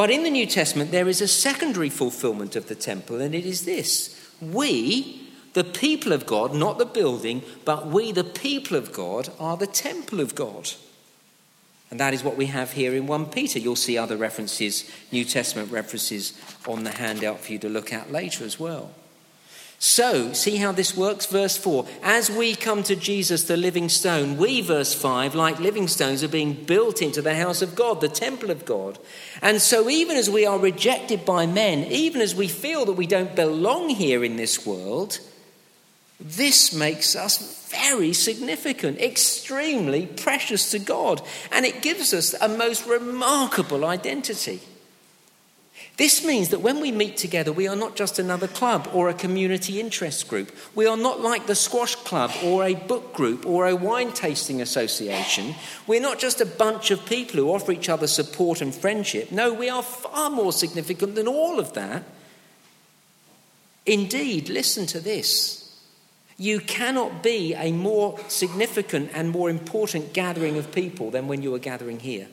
But 0.00 0.10
in 0.10 0.22
the 0.22 0.30
New 0.30 0.46
Testament, 0.46 0.92
there 0.92 1.10
is 1.10 1.20
a 1.20 1.28
secondary 1.28 1.90
fulfillment 1.90 2.56
of 2.56 2.68
the 2.68 2.74
temple, 2.74 3.20
and 3.20 3.34
it 3.34 3.44
is 3.44 3.66
this 3.66 4.32
We, 4.40 5.28
the 5.52 5.62
people 5.62 6.14
of 6.14 6.24
God, 6.24 6.54
not 6.54 6.78
the 6.78 6.86
building, 6.86 7.42
but 7.66 7.88
we, 7.88 8.10
the 8.10 8.24
people 8.24 8.78
of 8.78 8.94
God, 8.94 9.28
are 9.38 9.58
the 9.58 9.66
temple 9.66 10.20
of 10.20 10.34
God. 10.34 10.70
And 11.90 12.00
that 12.00 12.14
is 12.14 12.24
what 12.24 12.38
we 12.38 12.46
have 12.46 12.72
here 12.72 12.94
in 12.94 13.06
1 13.06 13.26
Peter. 13.26 13.58
You'll 13.58 13.76
see 13.76 13.98
other 13.98 14.16
references, 14.16 14.90
New 15.12 15.26
Testament 15.26 15.70
references, 15.70 16.32
on 16.66 16.84
the 16.84 16.92
handout 16.92 17.40
for 17.40 17.52
you 17.52 17.58
to 17.58 17.68
look 17.68 17.92
at 17.92 18.10
later 18.10 18.42
as 18.42 18.58
well. 18.58 18.92
So, 19.82 20.34
see 20.34 20.56
how 20.56 20.72
this 20.72 20.94
works? 20.94 21.24
Verse 21.24 21.56
4 21.56 21.86
As 22.02 22.30
we 22.30 22.54
come 22.54 22.82
to 22.82 22.94
Jesus, 22.94 23.44
the 23.44 23.56
living 23.56 23.88
stone, 23.88 24.36
we, 24.36 24.60
verse 24.60 24.92
5, 24.92 25.34
like 25.34 25.58
living 25.58 25.88
stones, 25.88 26.22
are 26.22 26.28
being 26.28 26.52
built 26.52 27.00
into 27.00 27.22
the 27.22 27.34
house 27.34 27.62
of 27.62 27.74
God, 27.74 28.02
the 28.02 28.08
temple 28.08 28.50
of 28.50 28.66
God. 28.66 28.98
And 29.40 29.62
so, 29.62 29.88
even 29.88 30.18
as 30.18 30.28
we 30.28 30.44
are 30.44 30.58
rejected 30.58 31.24
by 31.24 31.46
men, 31.46 31.84
even 31.84 32.20
as 32.20 32.34
we 32.34 32.46
feel 32.46 32.84
that 32.84 32.92
we 32.92 33.06
don't 33.06 33.34
belong 33.34 33.88
here 33.88 34.22
in 34.22 34.36
this 34.36 34.66
world, 34.66 35.18
this 36.20 36.74
makes 36.74 37.16
us 37.16 37.66
very 37.70 38.12
significant, 38.12 38.98
extremely 38.98 40.04
precious 40.04 40.72
to 40.72 40.78
God, 40.78 41.22
and 41.50 41.64
it 41.64 41.80
gives 41.80 42.12
us 42.12 42.34
a 42.34 42.48
most 42.48 42.86
remarkable 42.86 43.86
identity. 43.86 44.60
This 45.96 46.24
means 46.24 46.48
that 46.48 46.62
when 46.62 46.80
we 46.80 46.92
meet 46.92 47.18
together, 47.18 47.52
we 47.52 47.68
are 47.68 47.76
not 47.76 47.94
just 47.94 48.18
another 48.18 48.48
club 48.48 48.88
or 48.94 49.08
a 49.08 49.14
community 49.14 49.78
interest 49.78 50.28
group. 50.28 50.50
We 50.74 50.86
are 50.86 50.96
not 50.96 51.20
like 51.20 51.46
the 51.46 51.54
squash 51.54 51.94
club 51.94 52.30
or 52.42 52.64
a 52.64 52.74
book 52.74 53.12
group 53.12 53.44
or 53.44 53.68
a 53.68 53.76
wine 53.76 54.12
tasting 54.12 54.62
association. 54.62 55.54
We're 55.86 56.00
not 56.00 56.18
just 56.18 56.40
a 56.40 56.46
bunch 56.46 56.90
of 56.90 57.04
people 57.04 57.36
who 57.36 57.52
offer 57.52 57.72
each 57.72 57.90
other 57.90 58.06
support 58.06 58.62
and 58.62 58.74
friendship. 58.74 59.30
No, 59.30 59.52
we 59.52 59.68
are 59.68 59.82
far 59.82 60.30
more 60.30 60.54
significant 60.54 61.16
than 61.16 61.28
all 61.28 61.60
of 61.60 61.74
that. 61.74 62.04
Indeed, 63.84 64.48
listen 64.48 64.86
to 64.86 65.00
this. 65.00 65.60
You 66.36 66.60
cannot 66.60 67.22
be 67.22 67.54
a 67.54 67.72
more 67.72 68.18
significant 68.28 69.10
and 69.12 69.28
more 69.28 69.50
important 69.50 70.14
gathering 70.14 70.56
of 70.56 70.72
people 70.72 71.10
than 71.10 71.28
when 71.28 71.42
you 71.42 71.54
are 71.54 71.58
gathering 71.58 72.00
here. 72.00 72.28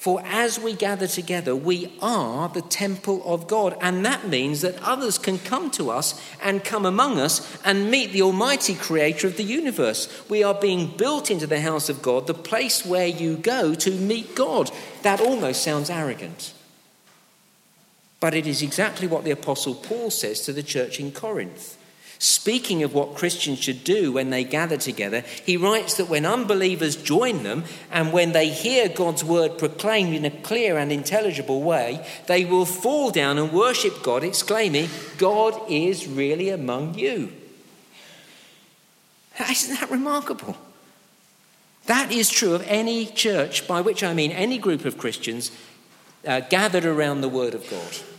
For 0.00 0.22
as 0.24 0.58
we 0.58 0.72
gather 0.72 1.06
together, 1.06 1.54
we 1.54 1.92
are 2.00 2.48
the 2.48 2.62
temple 2.62 3.22
of 3.26 3.46
God. 3.46 3.76
And 3.82 4.02
that 4.06 4.26
means 4.26 4.62
that 4.62 4.82
others 4.82 5.18
can 5.18 5.38
come 5.38 5.70
to 5.72 5.90
us 5.90 6.18
and 6.42 6.64
come 6.64 6.86
among 6.86 7.18
us 7.18 7.46
and 7.66 7.90
meet 7.90 8.10
the 8.10 8.22
Almighty 8.22 8.74
Creator 8.74 9.26
of 9.26 9.36
the 9.36 9.42
universe. 9.42 10.08
We 10.30 10.42
are 10.42 10.54
being 10.54 10.96
built 10.96 11.30
into 11.30 11.46
the 11.46 11.60
house 11.60 11.90
of 11.90 12.00
God, 12.00 12.26
the 12.26 12.32
place 12.32 12.82
where 12.82 13.08
you 13.08 13.36
go 13.36 13.74
to 13.74 13.90
meet 13.90 14.34
God. 14.34 14.70
That 15.02 15.20
almost 15.20 15.62
sounds 15.62 15.90
arrogant. 15.90 16.54
But 18.20 18.32
it 18.32 18.46
is 18.46 18.62
exactly 18.62 19.06
what 19.06 19.24
the 19.24 19.32
Apostle 19.32 19.74
Paul 19.74 20.10
says 20.10 20.40
to 20.46 20.54
the 20.54 20.62
church 20.62 20.98
in 20.98 21.12
Corinth. 21.12 21.76
Speaking 22.22 22.82
of 22.82 22.92
what 22.92 23.14
Christians 23.14 23.60
should 23.60 23.82
do 23.82 24.12
when 24.12 24.28
they 24.28 24.44
gather 24.44 24.76
together, 24.76 25.24
he 25.46 25.56
writes 25.56 25.96
that 25.96 26.10
when 26.10 26.26
unbelievers 26.26 26.94
join 26.94 27.44
them 27.44 27.64
and 27.90 28.12
when 28.12 28.32
they 28.32 28.50
hear 28.50 28.90
God's 28.90 29.24
word 29.24 29.56
proclaimed 29.56 30.14
in 30.14 30.26
a 30.26 30.30
clear 30.30 30.76
and 30.76 30.92
intelligible 30.92 31.62
way, 31.62 32.06
they 32.26 32.44
will 32.44 32.66
fall 32.66 33.10
down 33.10 33.38
and 33.38 33.50
worship 33.50 34.02
God, 34.02 34.22
exclaiming, 34.22 34.90
God 35.16 35.58
is 35.70 36.06
really 36.06 36.50
among 36.50 36.98
you. 36.98 37.32
Isn't 39.50 39.80
that 39.80 39.90
remarkable? 39.90 40.58
That 41.86 42.12
is 42.12 42.28
true 42.28 42.54
of 42.54 42.66
any 42.66 43.06
church, 43.06 43.66
by 43.66 43.80
which 43.80 44.04
I 44.04 44.12
mean 44.12 44.30
any 44.30 44.58
group 44.58 44.84
of 44.84 44.98
Christians 44.98 45.50
uh, 46.26 46.40
gathered 46.40 46.84
around 46.84 47.22
the 47.22 47.30
Word 47.30 47.54
of 47.54 47.68
God. 47.70 48.09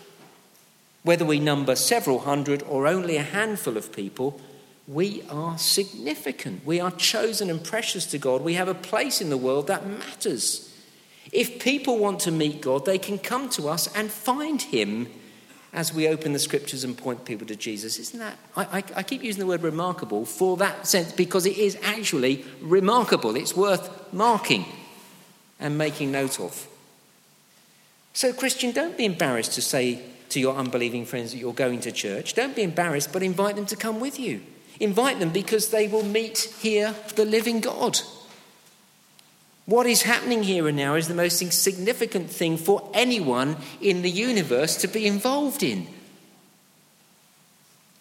Whether 1.03 1.25
we 1.25 1.39
number 1.39 1.75
several 1.75 2.19
hundred 2.19 2.63
or 2.63 2.87
only 2.87 3.17
a 3.17 3.23
handful 3.23 3.77
of 3.77 3.91
people, 3.91 4.39
we 4.87 5.23
are 5.29 5.57
significant. 5.57 6.65
We 6.65 6.79
are 6.79 6.91
chosen 6.91 7.49
and 7.49 7.63
precious 7.63 8.05
to 8.07 8.17
God. 8.17 8.41
We 8.41 8.55
have 8.55 8.67
a 8.67 8.75
place 8.75 9.21
in 9.21 9.29
the 9.29 9.37
world 9.37 9.67
that 9.67 9.85
matters. 9.85 10.75
If 11.31 11.59
people 11.59 11.97
want 11.97 12.19
to 12.21 12.31
meet 12.31 12.61
God, 12.61 12.85
they 12.85 12.97
can 12.97 13.17
come 13.17 13.49
to 13.51 13.69
us 13.69 13.93
and 13.95 14.11
find 14.11 14.61
Him 14.61 15.07
as 15.73 15.93
we 15.93 16.07
open 16.07 16.33
the 16.33 16.39
scriptures 16.39 16.83
and 16.83 16.97
point 16.97 17.23
people 17.25 17.47
to 17.47 17.55
Jesus. 17.55 17.97
Isn't 17.97 18.19
that? 18.19 18.37
I, 18.57 18.63
I, 18.79 18.83
I, 18.97 19.03
keep 19.03 19.23
using 19.23 19.39
the 19.39 19.45
word 19.45 19.63
remarkable 19.63 20.25
for 20.25 20.57
that 20.57 20.85
sense 20.85 21.13
because 21.13 21.45
it 21.45 21.57
is 21.57 21.77
actually 21.81 22.43
remarkable. 22.59 23.37
It's 23.37 23.55
worth 23.55 24.11
marking 24.11 24.65
and 25.59 25.77
making 25.77 26.11
note 26.11 26.39
of. 26.41 26.67
So, 28.13 28.33
Christian, 28.33 28.71
don't 28.71 28.97
be 28.97 29.05
embarrassed 29.05 29.53
to 29.53 29.61
say 29.61 30.01
to 30.29 30.39
your 30.39 30.55
unbelieving 30.55 31.05
friends 31.05 31.31
that 31.31 31.37
you're 31.37 31.53
going 31.53 31.81
to 31.81 31.91
church. 31.91 32.33
Don't 32.33 32.55
be 32.55 32.63
embarrassed, 32.63 33.13
but 33.13 33.23
invite 33.23 33.55
them 33.55 33.65
to 33.67 33.75
come 33.75 33.99
with 33.99 34.19
you. 34.19 34.41
Invite 34.79 35.19
them 35.19 35.29
because 35.29 35.69
they 35.69 35.87
will 35.87 36.03
meet 36.03 36.53
here 36.59 36.95
the 37.15 37.25
living 37.25 37.59
God. 37.59 37.99
What 39.65 39.85
is 39.85 40.01
happening 40.01 40.43
here 40.43 40.67
and 40.67 40.75
now 40.75 40.95
is 40.95 41.07
the 41.07 41.13
most 41.13 41.37
significant 41.37 42.29
thing 42.29 42.57
for 42.57 42.89
anyone 42.93 43.57
in 43.79 44.01
the 44.01 44.09
universe 44.09 44.75
to 44.77 44.87
be 44.87 45.05
involved 45.05 45.63
in. 45.63 45.87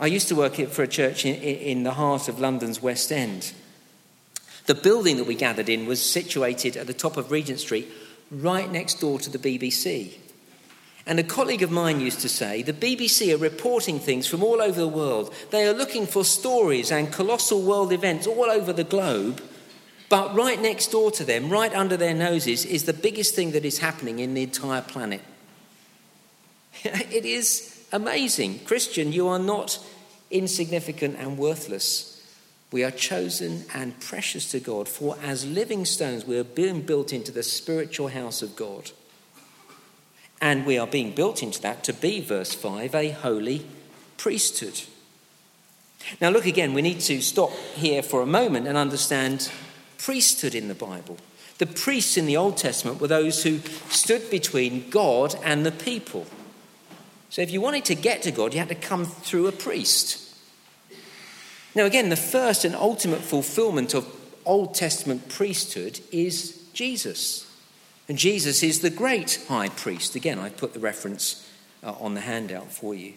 I 0.01 0.07
used 0.07 0.29
to 0.29 0.35
work 0.35 0.55
for 0.55 0.83
a 0.83 0.89
church 0.89 1.27
in, 1.27 1.83
the 1.83 1.93
heart 1.93 2.29
of 2.29 2.41
London's 2.41 2.81
West 2.81 3.13
End. 3.13 3.53
The 4.65 4.75
building 4.75 5.19
that 5.19 5.27
we 5.27 5.35
gathered 5.35 5.69
in 5.69 5.87
was 5.87 6.01
situated 6.01 6.77
at 6.77 6.87
the 6.87 6.95
top 6.95 7.19
of 7.19 7.31
Regent 7.31 7.61
Street, 7.61 7.89
right 8.31 8.71
next 8.71 9.01
door 9.01 9.19
to 9.19 9.31
the 9.31 9.39
BBC. 9.39 10.15
And 11.07 11.19
a 11.19 11.25
colleague 11.25 11.63
of 11.63 11.71
mine 11.71 12.01
used 12.01 12.21
to 12.21 12.29
say 12.29 12.63
the 12.63 12.73
BBC 12.73 13.35
are 13.35 13.39
reporting 13.39 13.99
things 13.99 14.27
from 14.27 14.43
all 14.43 14.63
over 14.63 14.79
the 14.79 14.89
world. 14.89 15.35
They 15.51 15.67
are 15.67 15.73
looking 15.73 16.07
for 16.07 16.25
stories 16.25 16.93
and 16.93 17.13
colossal 17.13 17.63
world 17.63 17.93
events 17.93 18.27
all 18.27 18.51
over 18.51 18.73
the 18.73 18.85
globe. 18.85 19.43
But 20.09 20.35
right 20.35 20.61
next 20.61 20.89
door 20.89 21.11
to 21.13 21.25
them, 21.25 21.51
right 21.51 21.75
under 21.75 21.97
their 21.97 22.15
noses, 22.15 22.65
is 22.65 22.85
the 22.85 22.93
biggest 22.93 23.35
thing 23.35 23.53
that 23.53 23.65
is 23.65 23.79
happening 23.79 24.19
in 24.19 24.35
the 24.35 24.43
entire 24.43 24.83
planet. 24.83 25.23
it 26.85 27.25
is 27.25 27.87
amazing. 27.93 28.61
Christian, 28.61 29.13
you 29.13 29.29
are 29.29 29.39
not 29.39 29.79
insignificant 30.31 31.17
and 31.19 31.39
worthless. 31.39 32.20
We 32.73 32.85
are 32.85 32.91
chosen 32.91 33.65
and 33.75 33.99
precious 34.01 34.51
to 34.53 34.61
God, 34.61 34.89
for 34.89 35.17
as 35.23 35.45
living 35.45 35.85
stones, 35.85 36.25
we 36.25 36.39
are 36.39 36.45
being 36.45 36.83
built 36.83 37.13
into 37.13 37.33
the 37.33 37.43
spiritual 37.43 38.09
house 38.09 38.43
of 38.43 38.55
God. 38.55 38.93
And 40.41 40.65
we 40.65 40.79
are 40.79 40.87
being 40.87 41.15
built 41.15 41.43
into 41.43 41.61
that 41.63 41.83
to 41.85 41.93
be, 41.93 42.21
verse 42.21 42.55
5, 42.55 42.95
a 42.95 43.11
holy 43.11 43.67
priesthood. 44.17 44.83
Now, 46.21 46.31
look 46.31 46.47
again, 46.47 46.73
we 46.73 46.83
need 46.83 47.01
to 47.01 47.21
stop 47.21 47.51
here 47.75 48.03
for 48.03 48.23
a 48.23 48.27
moment 48.27 48.67
and 48.67 48.77
understand 48.77 49.51
priesthood 49.99 50.55
in 50.55 50.69
the 50.69 50.75
Bible. 50.75 51.19
The 51.59 51.67
priests 51.67 52.17
in 52.17 52.25
the 52.25 52.37
Old 52.37 52.57
Testament 52.57 53.01
were 53.01 53.09
those 53.09 53.43
who 53.43 53.59
stood 53.91 54.31
between 54.31 54.89
God 54.89 55.35
and 55.45 55.67
the 55.67 55.73
people. 55.73 56.27
So, 57.29 57.43
if 57.43 57.51
you 57.51 57.61
wanted 57.61 57.85
to 57.87 57.95
get 57.95 58.23
to 58.23 58.31
God, 58.31 58.55
you 58.55 58.61
had 58.61 58.71
to 58.71 58.75
come 58.75 59.05
through 59.05 59.47
a 59.47 59.53
priest. 59.53 60.20
Now, 61.75 61.85
again, 61.85 62.09
the 62.09 62.17
first 62.17 62.65
and 62.65 62.75
ultimate 62.75 63.21
fulfillment 63.21 63.95
of 63.95 64.07
Old 64.45 64.75
Testament 64.75 65.29
priesthood 65.29 66.01
is 66.11 66.69
Jesus. 66.73 67.47
And 68.09 68.19
Jesus 68.19 68.63
is 68.63 68.81
the 68.81 68.91
great 68.91 69.45
high 69.49 69.69
priest. 69.69 70.17
Again, 70.17 70.39
I 70.39 70.49
put 70.49 70.75
the 70.75 70.81
reference 70.81 71.49
uh, 71.85 71.93
on 72.01 72.15
the 72.15 72.21
handout 72.21 72.73
for 72.73 72.95
you. 72.95 73.15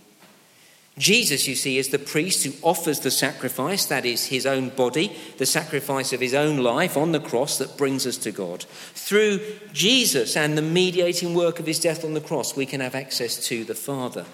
Jesus, 0.95 1.47
you 1.47 1.55
see, 1.55 1.79
is 1.79 1.89
the 1.89 1.97
priest 1.97 2.43
who 2.43 2.53
offers 2.61 2.99
the 2.99 3.09
sacrifice, 3.09 3.85
that 3.85 4.05
is 4.05 4.27
his 4.27 4.45
own 4.45 4.69
body, 4.69 5.15
the 5.39 5.45
sacrifice 5.47 6.13
of 6.13 6.19
his 6.19 6.35
own 6.35 6.57
life 6.57 6.95
on 6.95 7.11
the 7.11 7.19
cross 7.19 7.57
that 7.57 7.77
brings 7.77 8.05
us 8.05 8.17
to 8.17 8.31
God. 8.31 8.63
Through 8.93 9.39
Jesus 9.71 10.37
and 10.37 10.55
the 10.55 10.61
mediating 10.61 11.33
work 11.33 11.59
of 11.59 11.65
his 11.65 11.79
death 11.79 12.05
on 12.05 12.13
the 12.13 12.21
cross, 12.21 12.55
we 12.55 12.67
can 12.67 12.79
have 12.79 12.93
access 12.93 13.43
to 13.47 13.63
the 13.63 13.73
Father. 13.73 14.27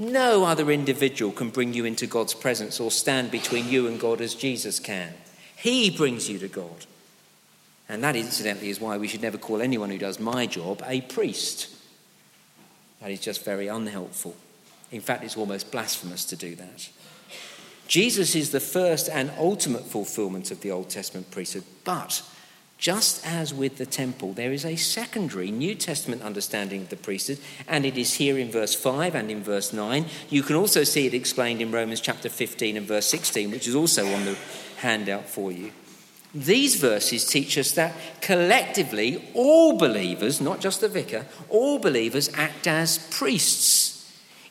No 0.00 0.44
other 0.44 0.70
individual 0.70 1.30
can 1.30 1.50
bring 1.50 1.74
you 1.74 1.84
into 1.84 2.06
God's 2.06 2.32
presence 2.32 2.80
or 2.80 2.90
stand 2.90 3.30
between 3.30 3.68
you 3.68 3.86
and 3.86 4.00
God 4.00 4.22
as 4.22 4.34
Jesus 4.34 4.80
can. 4.80 5.12
He 5.56 5.90
brings 5.90 6.26
you 6.26 6.38
to 6.38 6.48
God. 6.48 6.86
And 7.86 8.02
that, 8.02 8.16
incidentally, 8.16 8.70
is 8.70 8.80
why 8.80 8.96
we 8.96 9.08
should 9.08 9.20
never 9.20 9.36
call 9.36 9.60
anyone 9.60 9.90
who 9.90 9.98
does 9.98 10.18
my 10.18 10.46
job 10.46 10.82
a 10.86 11.02
priest. 11.02 11.68
That 13.02 13.10
is 13.10 13.20
just 13.20 13.44
very 13.44 13.68
unhelpful. 13.68 14.36
In 14.90 15.02
fact, 15.02 15.22
it's 15.22 15.36
almost 15.36 15.70
blasphemous 15.70 16.24
to 16.26 16.36
do 16.36 16.54
that. 16.56 16.88
Jesus 17.86 18.34
is 18.34 18.52
the 18.52 18.60
first 18.60 19.10
and 19.10 19.30
ultimate 19.36 19.84
fulfillment 19.84 20.50
of 20.50 20.62
the 20.62 20.70
Old 20.70 20.88
Testament 20.88 21.30
priesthood. 21.30 21.64
But 21.84 22.22
just 22.80 23.24
as 23.26 23.52
with 23.52 23.76
the 23.76 23.84
temple, 23.84 24.32
there 24.32 24.52
is 24.52 24.64
a 24.64 24.74
secondary 24.74 25.50
New 25.50 25.74
Testament 25.74 26.22
understanding 26.22 26.80
of 26.82 26.88
the 26.88 26.96
priesthood, 26.96 27.38
and 27.68 27.84
it 27.84 27.98
is 27.98 28.14
here 28.14 28.38
in 28.38 28.50
verse 28.50 28.74
5 28.74 29.14
and 29.14 29.30
in 29.30 29.42
verse 29.42 29.74
9. 29.74 30.06
You 30.30 30.42
can 30.42 30.56
also 30.56 30.82
see 30.82 31.06
it 31.06 31.12
explained 31.12 31.60
in 31.60 31.70
Romans 31.70 32.00
chapter 32.00 32.30
15 32.30 32.78
and 32.78 32.86
verse 32.86 33.06
16, 33.06 33.50
which 33.50 33.68
is 33.68 33.74
also 33.74 34.06
on 34.06 34.24
the 34.24 34.36
handout 34.78 35.26
for 35.26 35.52
you. 35.52 35.72
These 36.34 36.76
verses 36.76 37.26
teach 37.26 37.58
us 37.58 37.72
that 37.72 37.94
collectively, 38.22 39.30
all 39.34 39.76
believers, 39.76 40.40
not 40.40 40.60
just 40.60 40.80
the 40.80 40.88
vicar, 40.88 41.26
all 41.50 41.78
believers 41.78 42.30
act 42.34 42.66
as 42.66 42.98
priests 43.10 43.99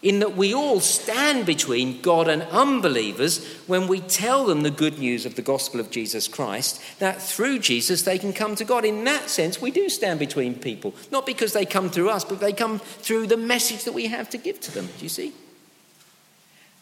in 0.01 0.19
that 0.19 0.37
we 0.37 0.53
all 0.53 0.79
stand 0.79 1.45
between 1.45 2.01
God 2.01 2.29
and 2.29 2.43
unbelievers 2.43 3.45
when 3.67 3.87
we 3.87 3.99
tell 3.99 4.45
them 4.45 4.61
the 4.61 4.71
good 4.71 4.97
news 4.97 5.25
of 5.25 5.35
the 5.35 5.41
gospel 5.41 5.79
of 5.79 5.91
Jesus 5.91 6.27
Christ, 6.27 6.81
that 6.99 7.21
through 7.21 7.59
Jesus 7.59 8.03
they 8.03 8.17
can 8.17 8.31
come 8.31 8.55
to 8.55 8.63
God. 8.63 8.85
In 8.85 9.03
that 9.03 9.29
sense, 9.29 9.61
we 9.61 9.71
do 9.71 9.89
stand 9.89 10.17
between 10.19 10.55
people, 10.55 10.95
not 11.11 11.25
because 11.25 11.51
they 11.51 11.65
come 11.65 11.89
through 11.89 12.09
us, 12.09 12.23
but 12.23 12.39
they 12.39 12.53
come 12.53 12.79
through 12.79 13.27
the 13.27 13.37
message 13.37 13.83
that 13.83 13.93
we 13.93 14.07
have 14.07 14.29
to 14.29 14.37
give 14.37 14.61
to 14.61 14.71
them. 14.71 14.87
Do 14.97 15.03
you 15.03 15.09
see? 15.09 15.33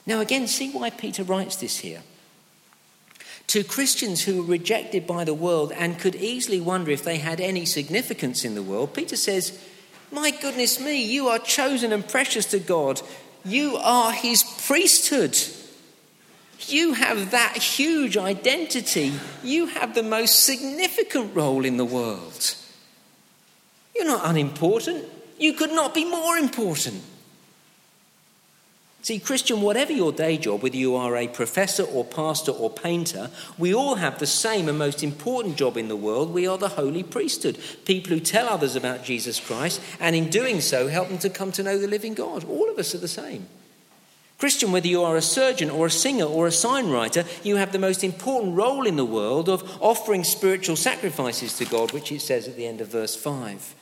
Now, 0.05 0.21
again, 0.21 0.47
see 0.47 0.69
why 0.69 0.91
Peter 0.91 1.23
writes 1.23 1.55
this 1.55 1.79
here. 1.79 2.03
To 3.47 3.63
Christians 3.63 4.23
who 4.23 4.43
were 4.43 4.47
rejected 4.49 5.07
by 5.07 5.23
the 5.23 5.33
world 5.33 5.71
and 5.71 5.97
could 5.97 6.15
easily 6.15 6.61
wonder 6.61 6.91
if 6.91 7.03
they 7.03 7.17
had 7.17 7.41
any 7.41 7.65
significance 7.65 8.45
in 8.45 8.55
the 8.55 8.63
world, 8.63 8.93
Peter 8.93 9.15
says, 9.15 9.59
my 10.11 10.31
goodness 10.31 10.79
me, 10.79 11.03
you 11.03 11.27
are 11.27 11.39
chosen 11.39 11.91
and 11.91 12.07
precious 12.07 12.45
to 12.47 12.59
God. 12.59 13.01
You 13.43 13.77
are 13.77 14.11
his 14.11 14.43
priesthood. 14.65 15.37
You 16.67 16.93
have 16.93 17.31
that 17.31 17.57
huge 17.57 18.17
identity. 18.17 19.13
You 19.43 19.67
have 19.67 19.95
the 19.95 20.03
most 20.03 20.43
significant 20.43 21.35
role 21.35 21.63
in 21.65 21.77
the 21.77 21.85
world. 21.85 22.55
You're 23.95 24.05
not 24.05 24.25
unimportant. 24.25 25.05
You 25.39 25.53
could 25.53 25.71
not 25.71 25.93
be 25.93 26.05
more 26.05 26.37
important. 26.37 27.03
See, 29.07 29.19
Christian, 29.19 29.61
whatever 29.61 29.93
your 29.93 30.11
day 30.11 30.37
job, 30.37 30.63
whether 30.63 30.75
you 30.75 30.97
are 30.97 31.15
a 31.15 31.29
professor 31.29 31.83
or 31.83 32.03
pastor 32.03 32.51
or 32.51 32.69
painter, 32.69 33.29
we 33.57 33.73
all 33.73 33.95
have 33.95 34.19
the 34.19 34.27
same 34.27 34.67
and 34.67 34.77
most 34.77 35.01
important 35.01 35.55
job 35.55 35.77
in 35.77 35.87
the 35.87 35.95
world. 35.95 36.33
We 36.33 36.45
are 36.45 36.57
the 36.57 36.67
holy 36.67 37.03
priesthood, 37.03 37.57
people 37.85 38.09
who 38.09 38.19
tell 38.19 38.49
others 38.49 38.75
about 38.75 39.05
Jesus 39.05 39.39
Christ 39.39 39.79
and 40.01 40.13
in 40.13 40.29
doing 40.29 40.59
so 40.59 40.89
help 40.89 41.07
them 41.07 41.19
to 41.19 41.29
come 41.29 41.53
to 41.53 41.63
know 41.63 41.77
the 41.77 41.87
living 41.87 42.15
God. 42.15 42.43
All 42.43 42.69
of 42.69 42.77
us 42.77 42.93
are 42.95 42.97
the 42.97 43.07
same. 43.07 43.47
Christian, 44.39 44.73
whether 44.73 44.89
you 44.89 45.01
are 45.03 45.15
a 45.15 45.21
surgeon 45.21 45.69
or 45.69 45.85
a 45.85 45.89
singer 45.89 46.25
or 46.25 46.45
a 46.45 46.51
sign 46.51 46.89
writer, 46.89 47.23
you 47.43 47.55
have 47.55 47.71
the 47.71 47.79
most 47.79 48.03
important 48.03 48.57
role 48.57 48.85
in 48.85 48.97
the 48.97 49.05
world 49.05 49.47
of 49.47 49.63
offering 49.81 50.25
spiritual 50.25 50.75
sacrifices 50.75 51.57
to 51.59 51.63
God, 51.63 51.93
which 51.93 52.11
it 52.11 52.19
says 52.19 52.45
at 52.45 52.57
the 52.57 52.67
end 52.67 52.81
of 52.81 52.89
verse 52.89 53.15
5. 53.15 53.73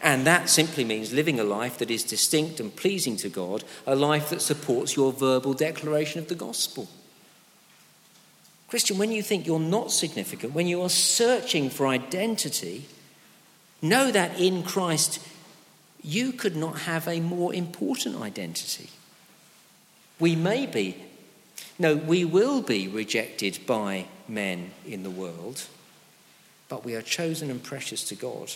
And 0.00 0.26
that 0.26 0.48
simply 0.48 0.84
means 0.84 1.12
living 1.12 1.40
a 1.40 1.44
life 1.44 1.78
that 1.78 1.90
is 1.90 2.04
distinct 2.04 2.60
and 2.60 2.74
pleasing 2.74 3.16
to 3.16 3.28
God, 3.28 3.64
a 3.86 3.96
life 3.96 4.30
that 4.30 4.42
supports 4.42 4.96
your 4.96 5.12
verbal 5.12 5.54
declaration 5.54 6.20
of 6.20 6.28
the 6.28 6.34
gospel. 6.34 6.88
Christian, 8.68 8.98
when 8.98 9.10
you 9.10 9.22
think 9.22 9.46
you're 9.46 9.58
not 9.58 9.90
significant, 9.90 10.52
when 10.52 10.66
you 10.66 10.82
are 10.82 10.90
searching 10.90 11.70
for 11.70 11.86
identity, 11.86 12.86
know 13.82 14.10
that 14.10 14.38
in 14.38 14.62
Christ 14.62 15.20
you 16.02 16.32
could 16.32 16.54
not 16.54 16.80
have 16.80 17.08
a 17.08 17.20
more 17.20 17.52
important 17.52 18.16
identity. 18.16 18.90
We 20.20 20.36
may 20.36 20.66
be, 20.66 20.96
no, 21.78 21.96
we 21.96 22.24
will 22.24 22.60
be 22.60 22.86
rejected 22.88 23.60
by 23.66 24.06
men 24.28 24.72
in 24.86 25.02
the 25.02 25.10
world, 25.10 25.64
but 26.68 26.84
we 26.84 26.94
are 26.94 27.02
chosen 27.02 27.50
and 27.50 27.62
precious 27.62 28.04
to 28.04 28.14
God 28.14 28.52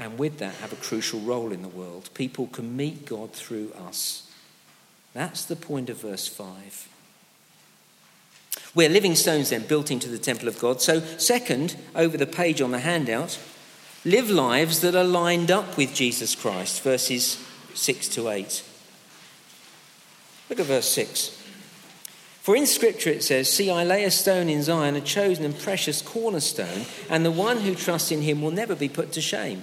and 0.00 0.18
with 0.18 0.38
that 0.38 0.54
have 0.54 0.72
a 0.72 0.76
crucial 0.76 1.20
role 1.20 1.52
in 1.52 1.60
the 1.60 1.68
world. 1.68 2.08
People 2.14 2.46
can 2.46 2.74
meet 2.74 3.04
God 3.04 3.32
through 3.32 3.70
us. 3.86 4.32
That's 5.12 5.44
the 5.44 5.56
point 5.56 5.90
of 5.90 6.00
verse 6.00 6.26
5. 6.26 6.88
We're 8.74 8.88
living 8.88 9.14
stones 9.14 9.50
then 9.50 9.66
built 9.66 9.90
into 9.90 10.08
the 10.08 10.18
temple 10.18 10.48
of 10.48 10.58
God. 10.58 10.80
So, 10.80 11.00
second, 11.18 11.76
over 11.94 12.16
the 12.16 12.26
page 12.26 12.62
on 12.62 12.70
the 12.70 12.78
handout, 12.78 13.38
live 14.04 14.30
lives 14.30 14.80
that 14.80 14.94
are 14.94 15.04
lined 15.04 15.50
up 15.50 15.76
with 15.76 15.92
Jesus 15.92 16.34
Christ, 16.34 16.82
verses 16.82 17.44
6 17.74 18.08
to 18.08 18.30
8. 18.30 18.64
Look 20.48 20.60
at 20.60 20.66
verse 20.66 20.88
6. 20.88 21.36
For 22.40 22.56
in 22.56 22.66
Scripture 22.66 23.10
it 23.10 23.22
says, 23.22 23.52
See, 23.52 23.70
I 23.70 23.84
lay 23.84 24.04
a 24.04 24.10
stone 24.10 24.48
in 24.48 24.62
Zion, 24.62 24.96
a 24.96 25.00
chosen 25.02 25.44
and 25.44 25.58
precious 25.58 26.00
cornerstone, 26.00 26.86
and 27.10 27.24
the 27.24 27.30
one 27.30 27.58
who 27.58 27.74
trusts 27.74 28.10
in 28.10 28.22
him 28.22 28.40
will 28.40 28.50
never 28.50 28.74
be 28.74 28.88
put 28.88 29.12
to 29.12 29.20
shame. 29.20 29.62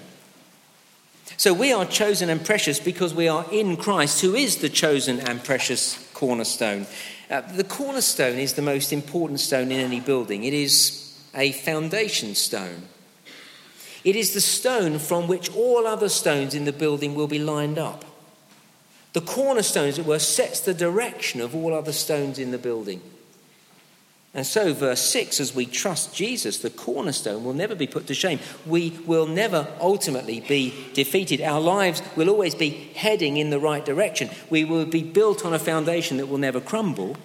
So 1.38 1.54
we 1.54 1.72
are 1.72 1.86
chosen 1.86 2.30
and 2.30 2.44
precious 2.44 2.80
because 2.80 3.14
we 3.14 3.28
are 3.28 3.46
in 3.52 3.78
Christ, 3.78 4.22
who 4.22 4.34
is 4.34 4.58
the 4.58 4.70
chosen 4.70 5.20
and 5.20 5.44
precious 5.44 6.10
cornerstone. 6.16 6.88
Uh, 7.30 7.42
the 7.42 7.64
cornerstone 7.64 8.40
is 8.40 8.54
the 8.54 8.64
most 8.64 8.92
important 8.92 9.40
stone 9.40 9.72
in 9.72 9.80
any 9.80 10.00
building, 10.00 10.44
it 10.44 10.54
is 10.54 11.16
a 11.36 11.52
foundation 11.52 12.34
stone. 12.34 12.88
It 14.04 14.16
is 14.16 14.34
the 14.34 14.42
stone 14.42 14.98
from 14.98 15.28
which 15.28 15.54
all 15.54 15.86
other 15.86 16.10
stones 16.10 16.56
in 16.56 16.66
the 16.66 16.74
building 16.74 17.14
will 17.14 17.28
be 17.28 17.40
lined 17.40 17.78
up. 17.78 18.06
The 19.14 19.22
cornerstone, 19.22 19.90
as 19.90 20.00
it 20.00 20.06
were, 20.06 20.20
sets 20.20 20.60
the 20.60 20.74
direction 20.74 21.42
of 21.42 21.54
all 21.54 21.74
other 21.74 21.92
stones 21.92 22.40
in 22.40 22.52
the 22.52 22.58
building. 22.58 23.02
And 24.34 24.46
so, 24.46 24.74
verse 24.74 25.02
6 25.02 25.40
as 25.40 25.56
we 25.56 25.66
trust 25.66 26.14
Jesus, 26.14 26.60
the 26.60 26.70
cornerstone 26.70 27.44
will 27.44 27.54
never 27.54 27.76
be 27.76 27.88
put 27.88 28.08
to 28.08 28.14
shame. 28.14 28.40
We 28.66 28.92
will 29.06 29.26
never 29.26 29.68
ultimately 29.80 30.42
be 30.42 30.74
defeated. 30.94 31.42
Our 31.42 31.62
lives 31.62 32.02
will 32.16 32.30
always 32.30 32.54
be 32.54 32.70
heading 32.70 33.38
in 33.38 33.50
the 33.50 33.60
right 33.60 33.84
direction. 33.84 34.30
We 34.50 34.64
will 34.64 34.86
be 34.86 35.02
built 35.02 35.46
on 35.46 35.54
a 35.54 35.60
foundation 35.60 36.18
that 36.18 36.28
will 36.28 36.38
never 36.38 36.62
crumble, 36.62 37.18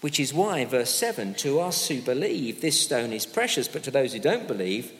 which 0.00 0.18
is 0.18 0.32
why, 0.32 0.64
verse 0.64 0.90
7 0.90 1.34
to 1.34 1.60
us 1.60 1.88
who 1.88 2.00
believe, 2.00 2.60
this 2.60 2.80
stone 2.80 3.12
is 3.12 3.26
precious, 3.26 3.68
but 3.68 3.82
to 3.82 3.90
those 3.90 4.12
who 4.12 4.18
don't 4.18 4.48
believe, 4.48 4.92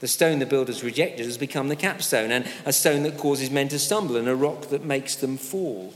the 0.00 0.08
stone 0.08 0.38
the 0.38 0.46
builders 0.46 0.84
rejected 0.84 1.24
has 1.24 1.38
become 1.38 1.68
the 1.68 1.76
capstone, 1.76 2.30
and 2.30 2.46
a 2.64 2.72
stone 2.72 3.02
that 3.04 3.18
causes 3.18 3.50
men 3.50 3.68
to 3.68 3.78
stumble, 3.78 4.16
and 4.16 4.28
a 4.28 4.36
rock 4.36 4.68
that 4.68 4.84
makes 4.84 5.16
them 5.16 5.38
fall. 5.38 5.94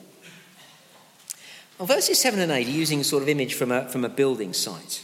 Well, 1.81 1.87
verses 1.87 2.21
7 2.21 2.39
and 2.41 2.53
8 2.53 2.67
are 2.67 2.71
using 2.71 3.01
a 3.01 3.05
sort 3.05 3.23
of 3.23 3.31
image 3.31 3.55
from 3.55 3.73
a, 3.73 3.89
from 3.89 4.05
a 4.05 4.11
building 4.11 4.53
site. 4.53 5.03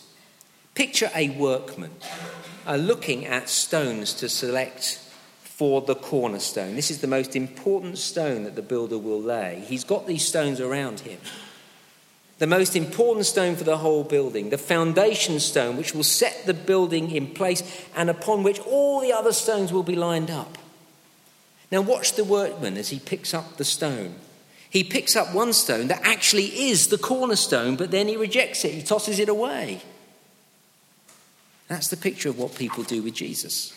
Picture 0.74 1.10
a 1.14 1.30
workman 1.30 1.92
uh, 2.66 2.76
looking 2.76 3.24
at 3.24 3.48
stones 3.48 4.12
to 4.12 4.28
select 4.28 5.00
for 5.42 5.80
the 5.80 5.94
cornerstone. 5.94 6.76
This 6.76 6.90
is 6.90 7.00
the 7.00 7.06
most 7.06 7.34
important 7.34 7.96
stone 7.96 8.44
that 8.44 8.56
the 8.56 8.62
builder 8.62 8.98
will 8.98 9.22
lay. 9.22 9.64
He's 9.66 9.84
got 9.84 10.06
these 10.06 10.28
stones 10.28 10.60
around 10.60 11.00
him. 11.00 11.18
The 12.40 12.46
most 12.46 12.76
important 12.76 13.24
stone 13.24 13.56
for 13.56 13.64
the 13.64 13.78
whole 13.78 14.04
building, 14.04 14.50
the 14.50 14.58
foundation 14.58 15.40
stone, 15.40 15.78
which 15.78 15.94
will 15.94 16.04
set 16.04 16.44
the 16.44 16.52
building 16.52 17.10
in 17.10 17.28
place 17.28 17.86
and 17.96 18.10
upon 18.10 18.42
which 18.42 18.60
all 18.60 19.00
the 19.00 19.14
other 19.14 19.32
stones 19.32 19.72
will 19.72 19.82
be 19.82 19.96
lined 19.96 20.30
up. 20.30 20.58
Now, 21.72 21.80
watch 21.80 22.12
the 22.16 22.24
workman 22.24 22.76
as 22.76 22.90
he 22.90 22.98
picks 22.98 23.32
up 23.32 23.56
the 23.56 23.64
stone. 23.64 24.16
He 24.68 24.84
picks 24.84 25.16
up 25.16 25.34
one 25.34 25.52
stone 25.52 25.88
that 25.88 26.02
actually 26.04 26.68
is 26.68 26.88
the 26.88 26.98
cornerstone, 26.98 27.76
but 27.76 27.90
then 27.90 28.08
he 28.08 28.16
rejects 28.16 28.64
it, 28.64 28.72
he 28.72 28.82
tosses 28.82 29.18
it 29.18 29.28
away. 29.28 29.80
That's 31.68 31.88
the 31.88 31.96
picture 31.96 32.28
of 32.28 32.38
what 32.38 32.54
people 32.54 32.84
do 32.84 33.02
with 33.02 33.14
Jesus. 33.14 33.72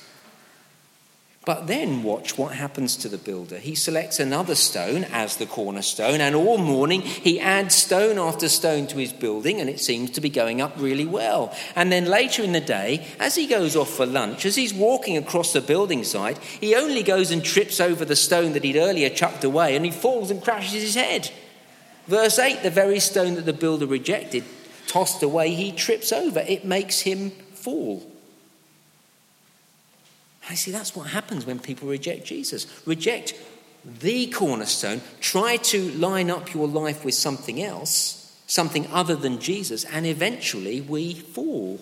But 1.45 1.67
then 1.67 2.03
watch 2.03 2.37
what 2.37 2.53
happens 2.53 2.97
to 2.97 3.07
the 3.07 3.17
builder. 3.17 3.57
He 3.57 3.73
selects 3.73 4.19
another 4.19 4.55
stone 4.55 5.05
as 5.05 5.37
the 5.37 5.45
cornerstone, 5.45 6.19
and 6.19 6.35
all 6.35 6.57
morning 6.57 7.01
he 7.01 7.39
adds 7.39 7.75
stone 7.75 8.19
after 8.19 8.49
stone 8.49 8.87
to 8.87 8.97
his 8.97 9.13
building, 9.13 9.61
and 9.61 9.69
it 9.69 9.79
seems 9.79 10.11
to 10.11 10.21
be 10.21 10.29
going 10.29 10.59
up 10.59 10.73
really 10.77 11.05
well. 11.05 11.55
And 11.75 11.91
then 11.91 12.05
later 12.05 12.43
in 12.43 12.51
the 12.51 12.59
day, 12.59 13.07
as 13.19 13.35
he 13.35 13.47
goes 13.47 13.77
off 13.77 13.89
for 13.89 14.05
lunch, 14.05 14.45
as 14.45 14.57
he's 14.57 14.73
walking 14.73 15.15
across 15.15 15.53
the 15.53 15.61
building 15.61 16.03
site, 16.03 16.37
he 16.39 16.75
only 16.75 17.03
goes 17.03 17.31
and 17.31 17.43
trips 17.43 17.79
over 17.79 18.03
the 18.03 18.17
stone 18.17 18.51
that 18.53 18.65
he'd 18.65 18.75
earlier 18.75 19.09
chucked 19.09 19.45
away, 19.45 19.77
and 19.77 19.85
he 19.85 19.91
falls 19.91 20.29
and 20.29 20.43
crashes 20.43 20.81
his 20.81 20.95
head. 20.95 21.31
Verse 22.07 22.37
8 22.37 22.63
the 22.63 22.69
very 22.69 22.99
stone 22.99 23.35
that 23.35 23.45
the 23.45 23.53
builder 23.53 23.85
rejected, 23.85 24.43
tossed 24.87 25.23
away, 25.23 25.51
he 25.51 25.71
trips 25.71 26.11
over. 26.11 26.41
It 26.41 26.65
makes 26.65 26.99
him 26.99 27.29
fall. 27.53 28.08
I 30.49 30.55
see 30.55 30.71
that's 30.71 30.95
what 30.95 31.07
happens 31.07 31.45
when 31.45 31.59
people 31.59 31.87
reject 31.87 32.25
Jesus. 32.25 32.65
Reject 32.85 33.35
the 33.85 34.27
cornerstone, 34.27 35.01
try 35.21 35.57
to 35.57 35.91
line 35.91 36.29
up 36.29 36.53
your 36.53 36.67
life 36.67 37.05
with 37.05 37.13
something 37.13 37.61
else, 37.61 38.35
something 38.47 38.87
other 38.87 39.15
than 39.15 39.39
Jesus, 39.39 39.85
and 39.85 40.05
eventually 40.05 40.81
we 40.81 41.13
fall. 41.13 41.79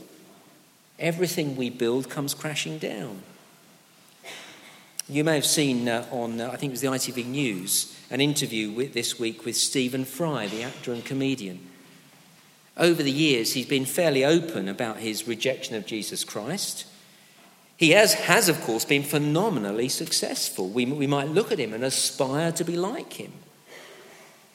Everything 0.99 1.55
we 1.55 1.69
build 1.69 2.09
comes 2.09 2.33
crashing 2.33 2.77
down. 2.77 3.21
You 5.09 5.23
may 5.23 5.35
have 5.35 5.45
seen 5.45 5.87
uh, 5.87 6.05
on, 6.11 6.41
uh, 6.41 6.49
I 6.51 6.57
think 6.57 6.71
it 6.71 6.73
was 6.73 6.81
the 6.81 6.87
ITV 6.87 7.25
News, 7.25 7.97
an 8.11 8.19
interview 8.19 8.71
with, 8.71 8.93
this 8.93 9.17
week 9.17 9.45
with 9.45 9.55
Stephen 9.55 10.03
Fry, 10.03 10.47
the 10.47 10.63
actor 10.63 10.91
and 10.91 11.05
comedian. 11.05 11.65
Over 12.75 13.01
the 13.01 13.11
years, 13.11 13.53
he's 13.53 13.65
been 13.65 13.85
fairly 13.85 14.25
open 14.25 14.67
about 14.67 14.97
his 14.97 15.27
rejection 15.27 15.75
of 15.75 15.85
Jesus 15.85 16.25
Christ. 16.25 16.85
He 17.77 17.91
has, 17.91 18.15
has, 18.15 18.49
of 18.49 18.59
course, 18.61 18.85
been 18.85 19.03
phenomenally 19.03 19.87
successful. 19.87 20.67
We, 20.67 20.85
we 20.85 21.05
might 21.05 21.29
look 21.29 21.51
at 21.51 21.59
him 21.59 21.73
and 21.73 21.83
aspire 21.83 22.51
to 22.53 22.63
be 22.63 22.75
like 22.75 23.13
him. 23.13 23.31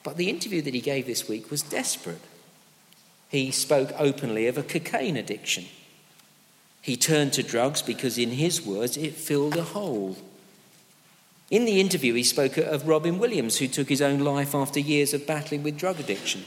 But 0.03 0.17
the 0.17 0.29
interview 0.29 0.61
that 0.61 0.73
he 0.73 0.81
gave 0.81 1.05
this 1.05 1.29
week 1.29 1.49
was 1.49 1.61
desperate. 1.61 2.21
He 3.29 3.51
spoke 3.51 3.93
openly 3.97 4.47
of 4.47 4.57
a 4.57 4.63
cocaine 4.63 5.15
addiction. 5.15 5.65
He 6.81 6.97
turned 6.97 7.31
to 7.33 7.43
drugs 7.43 7.81
because, 7.81 8.17
in 8.17 8.31
his 8.31 8.61
words, 8.61 8.97
it 8.97 9.13
filled 9.13 9.55
a 9.55 9.63
hole. 9.63 10.17
In 11.49 11.63
the 11.63 11.79
interview, 11.79 12.13
he 12.13 12.23
spoke 12.23 12.57
of 12.57 12.87
Robin 12.89 13.19
Williams, 13.19 13.57
who 13.57 13.69
took 13.69 13.87
his 13.87 14.01
own 14.01 14.19
life 14.19 14.53
after 14.53 14.81
years 14.81 15.13
of 15.13 15.25
battling 15.25 15.63
with 15.63 15.77
drug 15.77 15.99
addiction. 15.99 16.43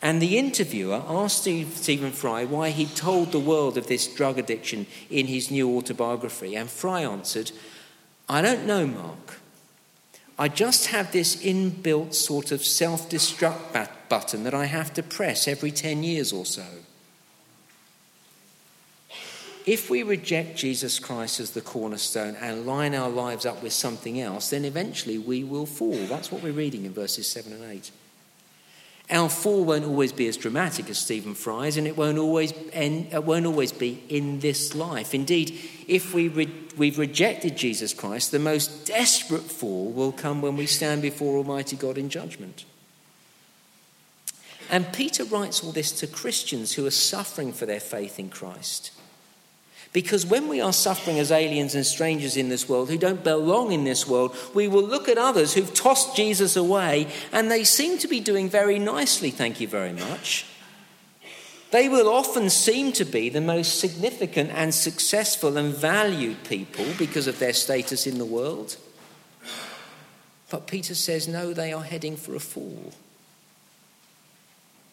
And 0.00 0.22
the 0.22 0.38
interviewer 0.38 1.02
asked 1.08 1.42
Stephen 1.42 2.12
Fry 2.12 2.44
why 2.44 2.70
he 2.70 2.86
told 2.86 3.32
the 3.32 3.40
world 3.40 3.76
of 3.76 3.88
this 3.88 4.06
drug 4.06 4.38
addiction 4.38 4.86
in 5.10 5.26
his 5.26 5.50
new 5.50 5.76
autobiography. 5.76 6.54
And 6.54 6.70
Fry 6.70 7.02
answered, 7.02 7.50
I 8.28 8.40
don't 8.42 8.66
know, 8.66 8.86
Mark. 8.86 9.40
I 10.38 10.46
just 10.46 10.86
have 10.88 11.10
this 11.10 11.42
inbuilt 11.42 12.14
sort 12.14 12.52
of 12.52 12.64
self 12.64 13.10
destruct 13.10 13.88
button 14.08 14.44
that 14.44 14.54
I 14.54 14.66
have 14.66 14.94
to 14.94 15.02
press 15.02 15.48
every 15.48 15.72
10 15.72 16.04
years 16.04 16.32
or 16.32 16.46
so. 16.46 16.64
If 19.66 19.90
we 19.90 20.02
reject 20.02 20.56
Jesus 20.56 20.98
Christ 20.98 21.40
as 21.40 21.50
the 21.50 21.60
cornerstone 21.60 22.36
and 22.36 22.64
line 22.64 22.94
our 22.94 23.10
lives 23.10 23.44
up 23.44 23.62
with 23.62 23.72
something 23.72 24.18
else, 24.20 24.48
then 24.50 24.64
eventually 24.64 25.18
we 25.18 25.44
will 25.44 25.66
fall. 25.66 26.06
That's 26.06 26.32
what 26.32 26.42
we're 26.42 26.52
reading 26.52 26.86
in 26.86 26.94
verses 26.94 27.26
7 27.26 27.52
and 27.52 27.64
8. 27.64 27.90
Our 29.10 29.30
fall 29.30 29.64
won't 29.64 29.86
always 29.86 30.12
be 30.12 30.28
as 30.28 30.36
dramatic 30.36 30.90
as 30.90 30.98
Stephen 30.98 31.34
Fry's, 31.34 31.78
and 31.78 31.86
it 31.86 31.96
won't 31.96 32.18
always, 32.18 32.52
end, 32.72 33.12
it 33.12 33.24
won't 33.24 33.46
always 33.46 33.72
be 33.72 34.02
in 34.10 34.40
this 34.40 34.74
life. 34.74 35.14
Indeed, 35.14 35.58
if 35.86 36.12
we 36.12 36.28
re- 36.28 36.52
we've 36.76 36.98
rejected 36.98 37.56
Jesus 37.56 37.94
Christ, 37.94 38.32
the 38.32 38.38
most 38.38 38.86
desperate 38.86 39.42
fall 39.42 39.90
will 39.90 40.12
come 40.12 40.42
when 40.42 40.56
we 40.56 40.66
stand 40.66 41.00
before 41.00 41.38
Almighty 41.38 41.74
God 41.74 41.96
in 41.96 42.10
judgment. 42.10 42.66
And 44.70 44.92
Peter 44.92 45.24
writes 45.24 45.64
all 45.64 45.72
this 45.72 45.92
to 46.00 46.06
Christians 46.06 46.74
who 46.74 46.84
are 46.84 46.90
suffering 46.90 47.54
for 47.54 47.64
their 47.64 47.80
faith 47.80 48.18
in 48.18 48.28
Christ. 48.28 48.92
Because 49.92 50.26
when 50.26 50.48
we 50.48 50.60
are 50.60 50.72
suffering 50.72 51.18
as 51.18 51.32
aliens 51.32 51.74
and 51.74 51.84
strangers 51.84 52.36
in 52.36 52.50
this 52.50 52.68
world 52.68 52.90
who 52.90 52.98
don't 52.98 53.24
belong 53.24 53.72
in 53.72 53.84
this 53.84 54.06
world, 54.06 54.36
we 54.54 54.68
will 54.68 54.82
look 54.82 55.08
at 55.08 55.16
others 55.16 55.54
who've 55.54 55.72
tossed 55.72 56.14
Jesus 56.14 56.56
away 56.56 57.08
and 57.32 57.50
they 57.50 57.64
seem 57.64 57.98
to 57.98 58.08
be 58.08 58.20
doing 58.20 58.50
very 58.50 58.78
nicely, 58.78 59.30
thank 59.30 59.60
you 59.60 59.68
very 59.68 59.92
much. 59.92 60.44
They 61.70 61.88
will 61.88 62.08
often 62.08 62.48
seem 62.48 62.92
to 62.92 63.04
be 63.04 63.28
the 63.28 63.40
most 63.40 63.78
significant 63.78 64.50
and 64.52 64.74
successful 64.74 65.56
and 65.56 65.74
valued 65.74 66.44
people 66.44 66.86
because 66.98 67.26
of 67.26 67.38
their 67.38 67.52
status 67.52 68.06
in 68.06 68.18
the 68.18 68.24
world. 68.24 68.76
But 70.50 70.66
Peter 70.66 70.94
says, 70.94 71.28
no, 71.28 71.52
they 71.52 71.72
are 71.72 71.82
heading 71.82 72.16
for 72.16 72.34
a 72.34 72.40
fall. 72.40 72.92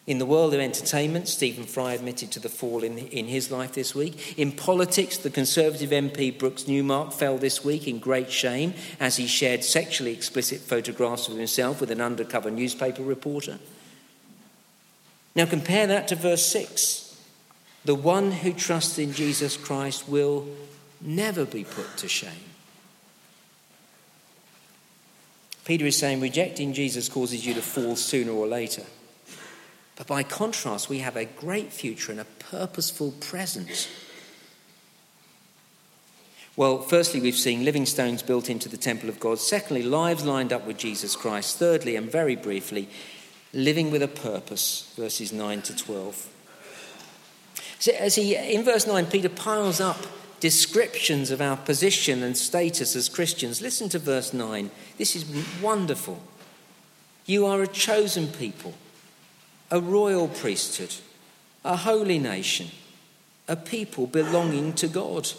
In 0.06 0.18
the 0.18 0.26
world 0.26 0.54
of 0.54 0.60
entertainment, 0.60 1.26
Stephen 1.26 1.64
Fry 1.64 1.92
admitted 1.94 2.30
to 2.32 2.40
the 2.40 2.48
fall 2.48 2.84
in, 2.84 2.96
in 2.98 3.26
his 3.26 3.50
life 3.50 3.72
this 3.72 3.92
week. 3.92 4.38
In 4.38 4.52
politics, 4.52 5.16
the 5.16 5.30
Conservative 5.30 5.90
MP 5.90 6.36
Brooks 6.36 6.68
Newmark 6.68 7.12
fell 7.12 7.38
this 7.38 7.64
week 7.64 7.88
in 7.88 7.98
great 7.98 8.30
shame 8.30 8.74
as 9.00 9.16
he 9.16 9.26
shared 9.26 9.64
sexually 9.64 10.12
explicit 10.12 10.60
photographs 10.60 11.26
of 11.26 11.36
himself 11.36 11.80
with 11.80 11.90
an 11.90 12.00
undercover 12.00 12.52
newspaper 12.52 13.02
reporter. 13.02 13.58
Now 15.34 15.46
compare 15.46 15.88
that 15.88 16.06
to 16.08 16.14
verse 16.14 16.46
6. 16.46 17.20
The 17.84 17.96
one 17.96 18.30
who 18.30 18.52
trusts 18.52 18.98
in 18.98 19.12
Jesus 19.12 19.56
Christ 19.56 20.08
will 20.08 20.46
never 21.00 21.44
be 21.44 21.64
put 21.64 21.96
to 21.98 22.08
shame. 22.08 22.30
Peter 25.64 25.84
is 25.84 25.98
saying 25.98 26.20
rejecting 26.20 26.72
Jesus 26.72 27.08
causes 27.08 27.44
you 27.44 27.54
to 27.54 27.62
fall 27.62 27.96
sooner 27.96 28.30
or 28.30 28.46
later. 28.46 28.84
But 29.96 30.06
by 30.06 30.22
contrast, 30.22 30.90
we 30.90 30.98
have 30.98 31.16
a 31.16 31.24
great 31.24 31.72
future 31.72 32.12
and 32.12 32.20
a 32.20 32.26
purposeful 32.38 33.12
present. 33.12 33.88
Well, 36.54 36.78
firstly, 36.78 37.20
we've 37.20 37.34
seen 37.34 37.64
living 37.64 37.86
stones 37.86 38.22
built 38.22 38.48
into 38.48 38.68
the 38.68 38.76
temple 38.76 39.08
of 39.08 39.20
God. 39.20 39.38
Secondly, 39.38 39.82
lives 39.82 40.24
lined 40.24 40.52
up 40.52 40.66
with 40.66 40.78
Jesus 40.78 41.16
Christ. 41.16 41.58
Thirdly, 41.58 41.96
and 41.96 42.10
very 42.10 42.36
briefly, 42.36 42.88
living 43.52 43.90
with 43.90 44.02
a 44.02 44.08
purpose, 44.08 44.92
verses 44.96 45.32
9 45.32 45.62
to 45.62 45.76
12. 45.76 46.32
So, 47.78 47.92
as 47.92 48.14
he, 48.14 48.36
in 48.36 48.64
verse 48.64 48.86
9, 48.86 49.06
Peter 49.06 49.28
piles 49.28 49.80
up 49.80 49.98
descriptions 50.40 51.30
of 51.30 51.40
our 51.40 51.56
position 51.56 52.22
and 52.22 52.36
status 52.36 52.96
as 52.96 53.08
Christians. 53.08 53.62
Listen 53.62 53.88
to 53.90 53.98
verse 53.98 54.32
9. 54.32 54.70
This 54.98 55.16
is 55.16 55.26
wonderful. 55.62 56.22
You 57.26 57.46
are 57.46 57.62
a 57.62 57.66
chosen 57.66 58.28
people 58.28 58.74
a 59.70 59.80
royal 59.80 60.28
priesthood, 60.28 60.94
a 61.64 61.76
holy 61.76 62.18
nation, 62.18 62.68
a 63.48 63.56
people 63.56 64.06
belonging 64.06 64.72
to 64.74 64.88
God, 64.88 65.30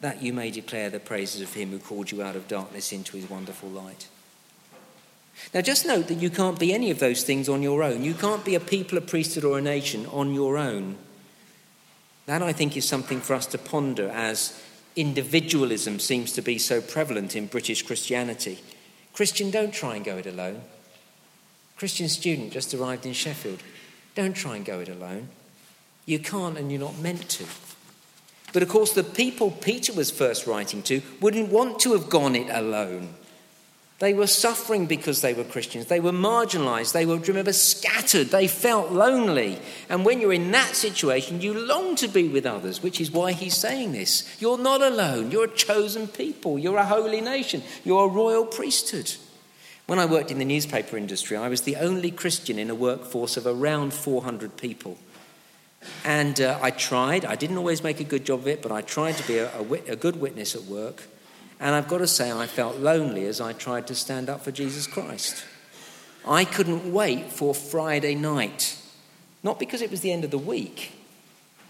that 0.00 0.22
you 0.22 0.32
may 0.32 0.50
declare 0.50 0.90
the 0.90 1.00
praises 1.00 1.40
of 1.40 1.54
him 1.54 1.70
who 1.70 1.78
called 1.78 2.10
you 2.10 2.22
out 2.22 2.36
of 2.36 2.48
darkness 2.48 2.92
into 2.92 3.16
his 3.16 3.30
wonderful 3.30 3.68
light. 3.68 4.08
Now, 5.52 5.60
just 5.60 5.86
note 5.86 6.08
that 6.08 6.14
you 6.14 6.30
can't 6.30 6.58
be 6.58 6.72
any 6.72 6.90
of 6.90 6.98
those 6.98 7.22
things 7.22 7.48
on 7.48 7.62
your 7.62 7.82
own. 7.82 8.02
You 8.02 8.14
can't 8.14 8.44
be 8.44 8.54
a 8.54 8.60
people, 8.60 8.98
a 8.98 9.02
priesthood, 9.02 9.44
or 9.44 9.58
a 9.58 9.62
nation 9.62 10.06
on 10.06 10.34
your 10.34 10.56
own. 10.56 10.96
That, 12.26 12.42
I 12.42 12.52
think, 12.52 12.76
is 12.76 12.88
something 12.88 13.20
for 13.20 13.34
us 13.34 13.46
to 13.46 13.58
ponder 13.58 14.08
as 14.08 14.60
individualism 14.96 16.00
seems 16.00 16.32
to 16.32 16.42
be 16.42 16.58
so 16.58 16.80
prevalent 16.80 17.36
in 17.36 17.46
British 17.46 17.82
Christianity. 17.82 18.58
Christian, 19.12 19.50
don't 19.50 19.72
try 19.72 19.96
and 19.96 20.04
go 20.04 20.16
it 20.16 20.26
alone. 20.26 20.62
Christian 21.76 22.08
student 22.08 22.52
just 22.52 22.72
arrived 22.72 23.06
in 23.06 23.12
Sheffield. 23.12 23.62
Don't 24.14 24.34
try 24.34 24.56
and 24.56 24.64
go 24.64 24.80
it 24.80 24.88
alone. 24.88 25.28
You 26.06 26.18
can't 26.18 26.56
and 26.56 26.70
you're 26.70 26.80
not 26.80 26.98
meant 26.98 27.28
to. 27.30 27.44
But 28.52 28.62
of 28.62 28.68
course, 28.68 28.92
the 28.92 29.04
people 29.04 29.50
Peter 29.50 29.92
was 29.92 30.10
first 30.10 30.46
writing 30.46 30.82
to 30.84 31.02
wouldn't 31.20 31.50
want 31.50 31.80
to 31.80 31.92
have 31.92 32.08
gone 32.08 32.34
it 32.34 32.48
alone. 32.50 33.14
They 33.98 34.12
were 34.12 34.26
suffering 34.26 34.86
because 34.86 35.22
they 35.22 35.32
were 35.32 35.44
Christians. 35.44 35.86
They 35.86 36.00
were 36.00 36.12
marginalized. 36.12 36.92
They 36.92 37.06
were, 37.06 37.16
remember, 37.16 37.54
scattered. 37.54 38.28
They 38.28 38.46
felt 38.46 38.92
lonely. 38.92 39.58
And 39.88 40.04
when 40.04 40.20
you're 40.20 40.34
in 40.34 40.50
that 40.50 40.76
situation, 40.76 41.40
you 41.40 41.54
long 41.54 41.96
to 41.96 42.08
be 42.08 42.28
with 42.28 42.44
others, 42.44 42.82
which 42.82 43.00
is 43.00 43.10
why 43.10 43.32
he's 43.32 43.56
saying 43.56 43.92
this. 43.92 44.36
You're 44.38 44.58
not 44.58 44.82
alone. 44.82 45.30
You're 45.30 45.44
a 45.44 45.54
chosen 45.54 46.08
people. 46.08 46.58
You're 46.58 46.76
a 46.76 46.84
holy 46.84 47.22
nation. 47.22 47.62
You're 47.84 48.04
a 48.04 48.12
royal 48.12 48.44
priesthood. 48.44 49.14
When 49.86 50.00
I 50.00 50.04
worked 50.04 50.32
in 50.32 50.38
the 50.38 50.44
newspaper 50.44 50.96
industry, 50.96 51.36
I 51.36 51.48
was 51.48 51.62
the 51.62 51.76
only 51.76 52.10
Christian 52.10 52.58
in 52.58 52.70
a 52.70 52.74
workforce 52.74 53.36
of 53.36 53.46
around 53.46 53.94
400 53.94 54.56
people. 54.56 54.98
And 56.04 56.40
uh, 56.40 56.58
I 56.60 56.70
tried, 56.72 57.24
I 57.24 57.36
didn't 57.36 57.58
always 57.58 57.84
make 57.84 58.00
a 58.00 58.04
good 58.04 58.24
job 58.24 58.40
of 58.40 58.48
it, 58.48 58.62
but 58.62 58.72
I 58.72 58.80
tried 58.80 59.16
to 59.16 59.26
be 59.28 59.38
a, 59.38 59.56
a, 59.56 59.62
wit- 59.62 59.88
a 59.88 59.94
good 59.94 60.20
witness 60.20 60.56
at 60.56 60.64
work. 60.64 61.04
And 61.60 61.74
I've 61.74 61.86
got 61.86 61.98
to 61.98 62.08
say, 62.08 62.32
I 62.32 62.46
felt 62.46 62.78
lonely 62.78 63.26
as 63.26 63.40
I 63.40 63.52
tried 63.52 63.86
to 63.86 63.94
stand 63.94 64.28
up 64.28 64.42
for 64.42 64.50
Jesus 64.50 64.88
Christ. 64.88 65.44
I 66.26 66.44
couldn't 66.44 66.92
wait 66.92 67.30
for 67.30 67.54
Friday 67.54 68.16
night, 68.16 68.76
not 69.44 69.60
because 69.60 69.80
it 69.80 69.90
was 69.92 70.00
the 70.00 70.10
end 70.10 70.24
of 70.24 70.32
the 70.32 70.38
week, 70.38 70.92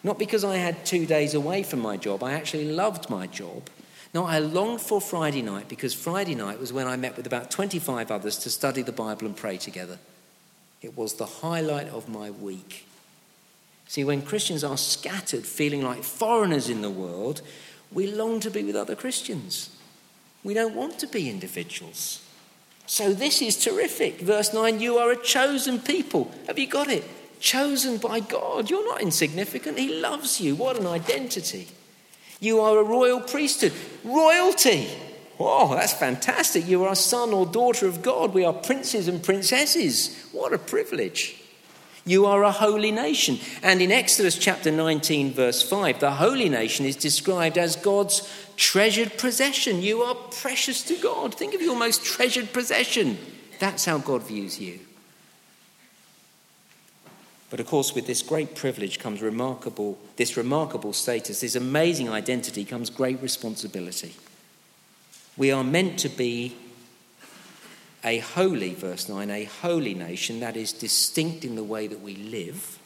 not 0.02 0.18
because 0.18 0.42
I 0.42 0.57
had 0.57 0.87
two 0.87 1.05
days 1.05 1.35
away 1.35 1.62
from 1.62 1.81
my 1.81 1.98
job. 1.98 2.22
I 2.22 2.33
actually 2.33 2.72
loved 2.72 3.11
my 3.11 3.26
job. 3.26 3.68
No, 4.14 4.25
I 4.25 4.38
longed 4.38 4.81
for 4.81 5.01
Friday 5.01 5.42
night 5.42 5.69
because 5.69 5.92
Friday 5.92 6.35
night 6.35 6.59
was 6.59 6.73
when 6.73 6.87
I 6.87 6.97
met 6.97 7.16
with 7.16 7.27
about 7.27 7.51
25 7.51 8.11
others 8.11 8.38
to 8.38 8.51
study 8.51 8.83
the 8.83 8.92
Bible 8.92 9.27
and 9.27 9.37
pray 9.37 9.57
together. 9.57 9.99
It 10.83 10.97
was 10.97 11.14
the 11.14 11.27
highlight 11.27 11.88
of 11.88 12.09
my 12.09 12.31
week. 12.31 12.87
See, 13.88 14.05
when 14.05 14.23
Christians 14.23 14.64
are 14.64 14.77
scattered, 14.77 15.45
feeling 15.45 15.83
like 15.83 16.03
foreigners 16.03 16.69
in 16.69 16.83
the 16.83 16.90
world, 16.90 17.42
we 17.92 18.07
long 18.07 18.40
to 18.40 18.51
be 18.51 18.64
with 18.64 18.77
other 18.77 18.97
Christians. 18.97 19.71
We 20.42 20.55
don't 20.55 20.75
want 20.75 20.99
to 21.01 21.07
be 21.07 21.31
individuals. 21.31 22.23
So 22.87 23.12
this 23.12 23.42
is 23.42 23.57
terrific. 23.57 24.21
Verse 24.21 24.53
9 24.55 24.81
You 24.81 24.97
are 24.99 25.11
a 25.11 25.16
chosen 25.16 25.79
people. 25.79 26.31
Have 26.47 26.59
you 26.59 26.66
got 26.66 26.88
it? 26.88 27.05
Chosen 27.40 27.99
by 27.99 28.21
God. 28.21 28.71
You're 28.71 28.88
not 28.88 29.03
insignificant. 29.03 29.79
He 29.79 30.01
loves 30.01 30.40
you. 30.40 30.55
What 30.55 30.79
an 30.79 30.87
identity. 30.87 31.69
You 32.40 32.61
are 32.61 32.79
a 32.79 32.85
royal 32.85 33.20
priesthood. 33.20 33.72
Royalty. 34.05 34.88
Oh, 35.38 35.75
that's 35.75 35.92
fantastic. 35.92 36.66
You 36.66 36.85
are 36.85 36.92
a 36.92 36.96
son 36.96 37.31
or 37.31 37.46
daughter 37.46 37.87
of 37.87 38.03
God. 38.03 38.33
We 38.33 38.44
are 38.44 38.53
princes 38.53 39.09
and 39.09 39.22
princesses. 39.22 40.29
What 40.33 40.53
a 40.53 40.59
privilege. 40.59 41.42
You 42.07 42.27
are 42.27 42.44
a 42.44 42.53
holy 42.53 42.92
nation. 42.92 43.38
And 43.62 43.83
in 43.83 43.90
Exodus 43.90 44.38
chapter 44.38 44.70
19, 44.70 45.33
verse 45.33 45.61
5, 45.62 45.99
the 45.99 46.12
holy 46.12 46.49
nation 46.49 46.87
is 46.87 46.94
described 46.94 47.59
as 47.59 47.75
God's 47.75 48.33
treasured 48.57 49.18
possession. 49.18 49.83
You 49.83 50.03
are 50.03 50.14
precious 50.14 50.83
to 50.85 50.96
God. 50.96 51.35
Think 51.35 51.55
of 51.55 51.61
your 51.61 51.77
most 51.77 52.05
treasured 52.05 52.53
possession. 52.53 53.18
That's 53.59 53.85
how 53.85 53.99
God 53.99 54.22
views 54.22 54.61
you. 54.61 54.79
But 57.57 57.64
of 57.64 57.71
course, 57.71 57.95
with 57.95 58.07
this 58.07 58.21
great 58.21 58.55
privilege 58.55 58.99
comes 58.99 59.23
remarkable, 59.23 59.99
this 60.16 60.37
remarkable 60.37 60.92
status, 60.92 61.40
this 61.40 61.55
amazing 61.55 62.07
identity 62.07 62.66
comes 62.66 62.90
great 62.90 63.23
responsibility. 63.23 64.14
We 65.38 65.51
are 65.53 65.64
meant 65.64 65.99
to 66.01 66.11
be 66.11 66.55
a 68.05 68.19
holy, 68.19 68.75
verse 68.75 69.09
9, 69.09 69.31
a 69.31 69.45
holy 69.45 69.95
nation 69.95 70.40
that 70.40 70.55
is 70.55 70.71
distinct 70.71 71.47
in 71.47 71.57
the 71.57 71.64
way 71.64 71.87
that 71.87 72.03
we 72.03 72.14
live, 72.16 72.79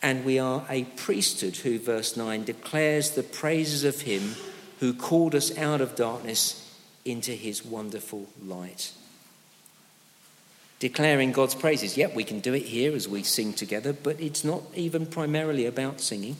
And 0.00 0.24
we 0.24 0.38
are 0.38 0.64
a 0.68 0.84
priesthood 0.84 1.56
who, 1.56 1.80
verse 1.80 2.16
9, 2.16 2.44
declares 2.44 3.10
the 3.10 3.24
praises 3.24 3.82
of 3.82 4.02
him 4.02 4.36
who 4.78 4.94
called 4.94 5.34
us 5.34 5.58
out 5.58 5.80
of 5.80 5.96
darkness 5.96 6.72
into 7.04 7.32
his 7.32 7.64
wonderful 7.64 8.28
light. 8.40 8.92
Declaring 10.78 11.32
God's 11.32 11.54
praises. 11.54 11.96
Yep, 11.96 12.14
we 12.14 12.24
can 12.24 12.40
do 12.40 12.54
it 12.54 12.64
here 12.64 12.94
as 12.94 13.08
we 13.08 13.22
sing 13.22 13.52
together, 13.52 13.92
but 13.92 14.20
it's 14.20 14.44
not 14.44 14.62
even 14.74 15.06
primarily 15.06 15.66
about 15.66 16.00
singing, 16.00 16.36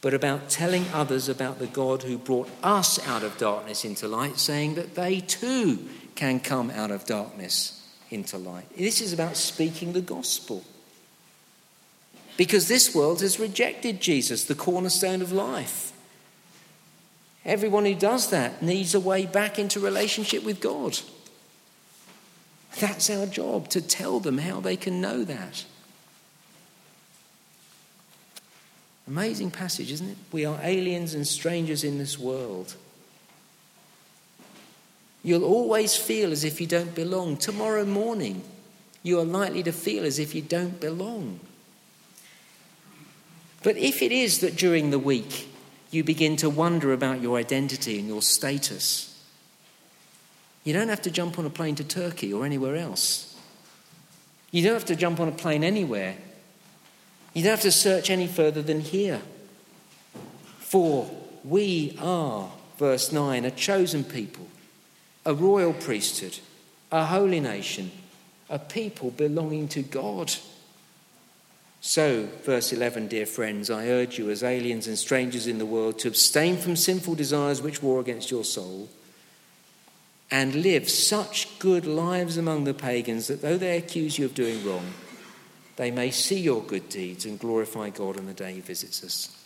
but 0.00 0.14
about 0.14 0.48
telling 0.48 0.86
others 0.92 1.28
about 1.28 1.58
the 1.58 1.66
God 1.66 2.04
who 2.04 2.16
brought 2.16 2.48
us 2.62 3.04
out 3.06 3.24
of 3.24 3.38
darkness 3.38 3.84
into 3.84 4.06
light, 4.06 4.38
saying 4.38 4.76
that 4.76 4.94
they 4.94 5.20
too 5.20 5.88
can 6.14 6.38
come 6.38 6.70
out 6.70 6.90
of 6.90 7.06
darkness 7.06 7.84
into 8.10 8.38
light. 8.38 8.66
This 8.76 9.00
is 9.00 9.12
about 9.12 9.36
speaking 9.36 9.92
the 9.92 10.00
gospel. 10.00 10.62
Because 12.36 12.68
this 12.68 12.94
world 12.94 13.20
has 13.20 13.40
rejected 13.40 14.00
Jesus, 14.00 14.44
the 14.44 14.54
cornerstone 14.54 15.22
of 15.22 15.32
life. 15.32 15.92
Everyone 17.44 17.84
who 17.84 17.94
does 17.94 18.30
that 18.30 18.62
needs 18.62 18.94
a 18.94 19.00
way 19.00 19.26
back 19.26 19.58
into 19.58 19.80
relationship 19.80 20.44
with 20.44 20.60
God. 20.60 20.98
That's 22.80 23.10
our 23.10 23.26
job 23.26 23.68
to 23.70 23.80
tell 23.80 24.20
them 24.20 24.38
how 24.38 24.60
they 24.60 24.76
can 24.76 25.00
know 25.00 25.24
that. 25.24 25.64
Amazing 29.06 29.50
passage, 29.50 29.90
isn't 29.92 30.08
it? 30.08 30.16
We 30.30 30.44
are 30.44 30.58
aliens 30.62 31.14
and 31.14 31.26
strangers 31.26 31.84
in 31.84 31.98
this 31.98 32.18
world. 32.18 32.76
You'll 35.22 35.44
always 35.44 35.96
feel 35.96 36.32
as 36.32 36.44
if 36.44 36.60
you 36.60 36.66
don't 36.66 36.94
belong. 36.94 37.36
Tomorrow 37.36 37.84
morning, 37.84 38.42
you 39.02 39.18
are 39.20 39.24
likely 39.24 39.62
to 39.64 39.72
feel 39.72 40.04
as 40.04 40.18
if 40.18 40.34
you 40.34 40.42
don't 40.42 40.80
belong. 40.80 41.40
But 43.62 43.76
if 43.76 44.02
it 44.02 44.12
is 44.12 44.40
that 44.40 44.56
during 44.56 44.90
the 44.90 44.98
week 44.98 45.48
you 45.90 46.02
begin 46.02 46.36
to 46.36 46.50
wonder 46.50 46.92
about 46.92 47.20
your 47.20 47.38
identity 47.38 47.98
and 47.98 48.08
your 48.08 48.22
status, 48.22 49.11
you 50.64 50.72
don't 50.72 50.88
have 50.88 51.02
to 51.02 51.10
jump 51.10 51.38
on 51.38 51.46
a 51.46 51.50
plane 51.50 51.74
to 51.76 51.84
Turkey 51.84 52.32
or 52.32 52.44
anywhere 52.44 52.76
else. 52.76 53.36
You 54.50 54.62
don't 54.62 54.74
have 54.74 54.84
to 54.86 54.96
jump 54.96 55.18
on 55.18 55.28
a 55.28 55.32
plane 55.32 55.64
anywhere. 55.64 56.16
You 57.34 57.42
don't 57.42 57.50
have 57.50 57.62
to 57.62 57.72
search 57.72 58.10
any 58.10 58.26
further 58.26 58.62
than 58.62 58.80
here. 58.80 59.20
For 60.58 61.10
we 61.42 61.96
are, 62.00 62.50
verse 62.78 63.10
9, 63.10 63.44
a 63.44 63.50
chosen 63.50 64.04
people 64.04 64.46
a 65.24 65.32
royal 65.32 65.72
priesthood, 65.72 66.36
a 66.90 67.04
holy 67.04 67.38
nation, 67.38 67.92
a 68.50 68.58
people 68.58 69.12
belonging 69.12 69.68
to 69.68 69.80
God. 69.80 70.32
So, 71.80 72.28
verse 72.42 72.72
11, 72.72 73.06
dear 73.06 73.26
friends, 73.26 73.70
I 73.70 73.86
urge 73.86 74.18
you 74.18 74.30
as 74.30 74.42
aliens 74.42 74.88
and 74.88 74.98
strangers 74.98 75.46
in 75.46 75.58
the 75.58 75.66
world 75.66 76.00
to 76.00 76.08
abstain 76.08 76.56
from 76.56 76.74
sinful 76.74 77.14
desires 77.14 77.62
which 77.62 77.82
war 77.82 78.00
against 78.00 78.32
your 78.32 78.42
soul 78.42 78.88
and 80.32 80.54
live 80.54 80.88
such 80.88 81.58
good 81.60 81.86
lives 81.86 82.38
among 82.38 82.64
the 82.64 82.74
pagans 82.74 83.28
that 83.28 83.42
though 83.42 83.58
they 83.58 83.76
accuse 83.76 84.18
you 84.18 84.24
of 84.24 84.34
doing 84.34 84.66
wrong, 84.66 84.94
they 85.76 85.90
may 85.90 86.10
see 86.10 86.40
your 86.40 86.62
good 86.62 86.88
deeds 86.88 87.26
and 87.26 87.38
glorify 87.38 87.90
God 87.90 88.16
on 88.16 88.26
the 88.26 88.32
day 88.32 88.54
he 88.54 88.60
visits 88.60 89.04
us. 89.04 89.36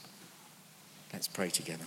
Let's 1.13 1.29
pray 1.29 1.51
together. 1.51 1.85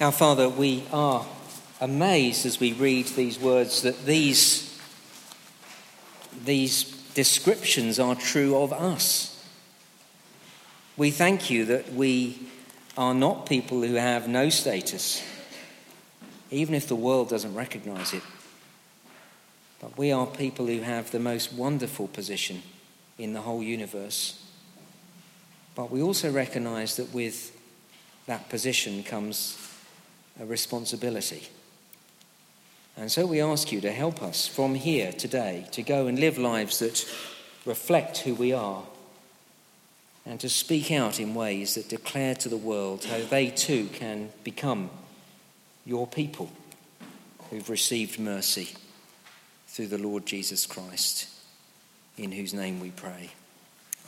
Our 0.00 0.10
Father, 0.10 0.48
we 0.48 0.82
are 0.92 1.24
amazed 1.80 2.44
as 2.44 2.58
we 2.58 2.72
read 2.72 3.06
these 3.08 3.38
words 3.38 3.82
that 3.82 4.04
these, 4.04 4.71
these 6.44 6.84
descriptions 7.14 7.98
are 7.98 8.14
true 8.14 8.56
of 8.56 8.72
us. 8.72 9.28
We 10.96 11.10
thank 11.10 11.50
you 11.50 11.64
that 11.66 11.92
we 11.92 12.38
are 12.96 13.14
not 13.14 13.46
people 13.46 13.82
who 13.82 13.94
have 13.94 14.28
no 14.28 14.50
status, 14.50 15.22
even 16.50 16.74
if 16.74 16.88
the 16.88 16.96
world 16.96 17.28
doesn't 17.30 17.54
recognize 17.54 18.12
it. 18.12 18.22
But 19.80 19.96
we 19.98 20.12
are 20.12 20.26
people 20.26 20.66
who 20.66 20.80
have 20.80 21.10
the 21.10 21.18
most 21.18 21.52
wonderful 21.52 22.08
position 22.08 22.62
in 23.18 23.32
the 23.32 23.40
whole 23.40 23.62
universe. 23.62 24.44
But 25.74 25.90
we 25.90 26.02
also 26.02 26.30
recognize 26.30 26.96
that 26.96 27.12
with 27.12 27.58
that 28.26 28.48
position 28.48 29.02
comes 29.02 29.58
a 30.38 30.44
responsibility. 30.44 31.48
And 32.96 33.10
so 33.10 33.26
we 33.26 33.40
ask 33.40 33.72
you 33.72 33.80
to 33.80 33.92
help 33.92 34.22
us 34.22 34.46
from 34.46 34.74
here 34.74 35.12
today 35.12 35.66
to 35.72 35.82
go 35.82 36.06
and 36.06 36.18
live 36.18 36.38
lives 36.38 36.78
that 36.80 37.08
reflect 37.64 38.18
who 38.18 38.34
we 38.34 38.52
are 38.52 38.82
and 40.26 40.38
to 40.40 40.48
speak 40.48 40.92
out 40.92 41.18
in 41.18 41.34
ways 41.34 41.74
that 41.74 41.88
declare 41.88 42.34
to 42.36 42.48
the 42.48 42.56
world 42.56 43.04
how 43.04 43.20
they 43.22 43.48
too 43.48 43.86
can 43.92 44.30
become 44.44 44.90
your 45.84 46.06
people 46.06 46.50
who've 47.50 47.70
received 47.70 48.18
mercy 48.18 48.70
through 49.66 49.88
the 49.88 49.98
Lord 49.98 50.26
Jesus 50.26 50.66
Christ, 50.66 51.28
in 52.16 52.30
whose 52.30 52.54
name 52.54 52.78
we 52.78 52.90
pray. 52.90 53.30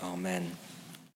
Amen. 0.03 0.53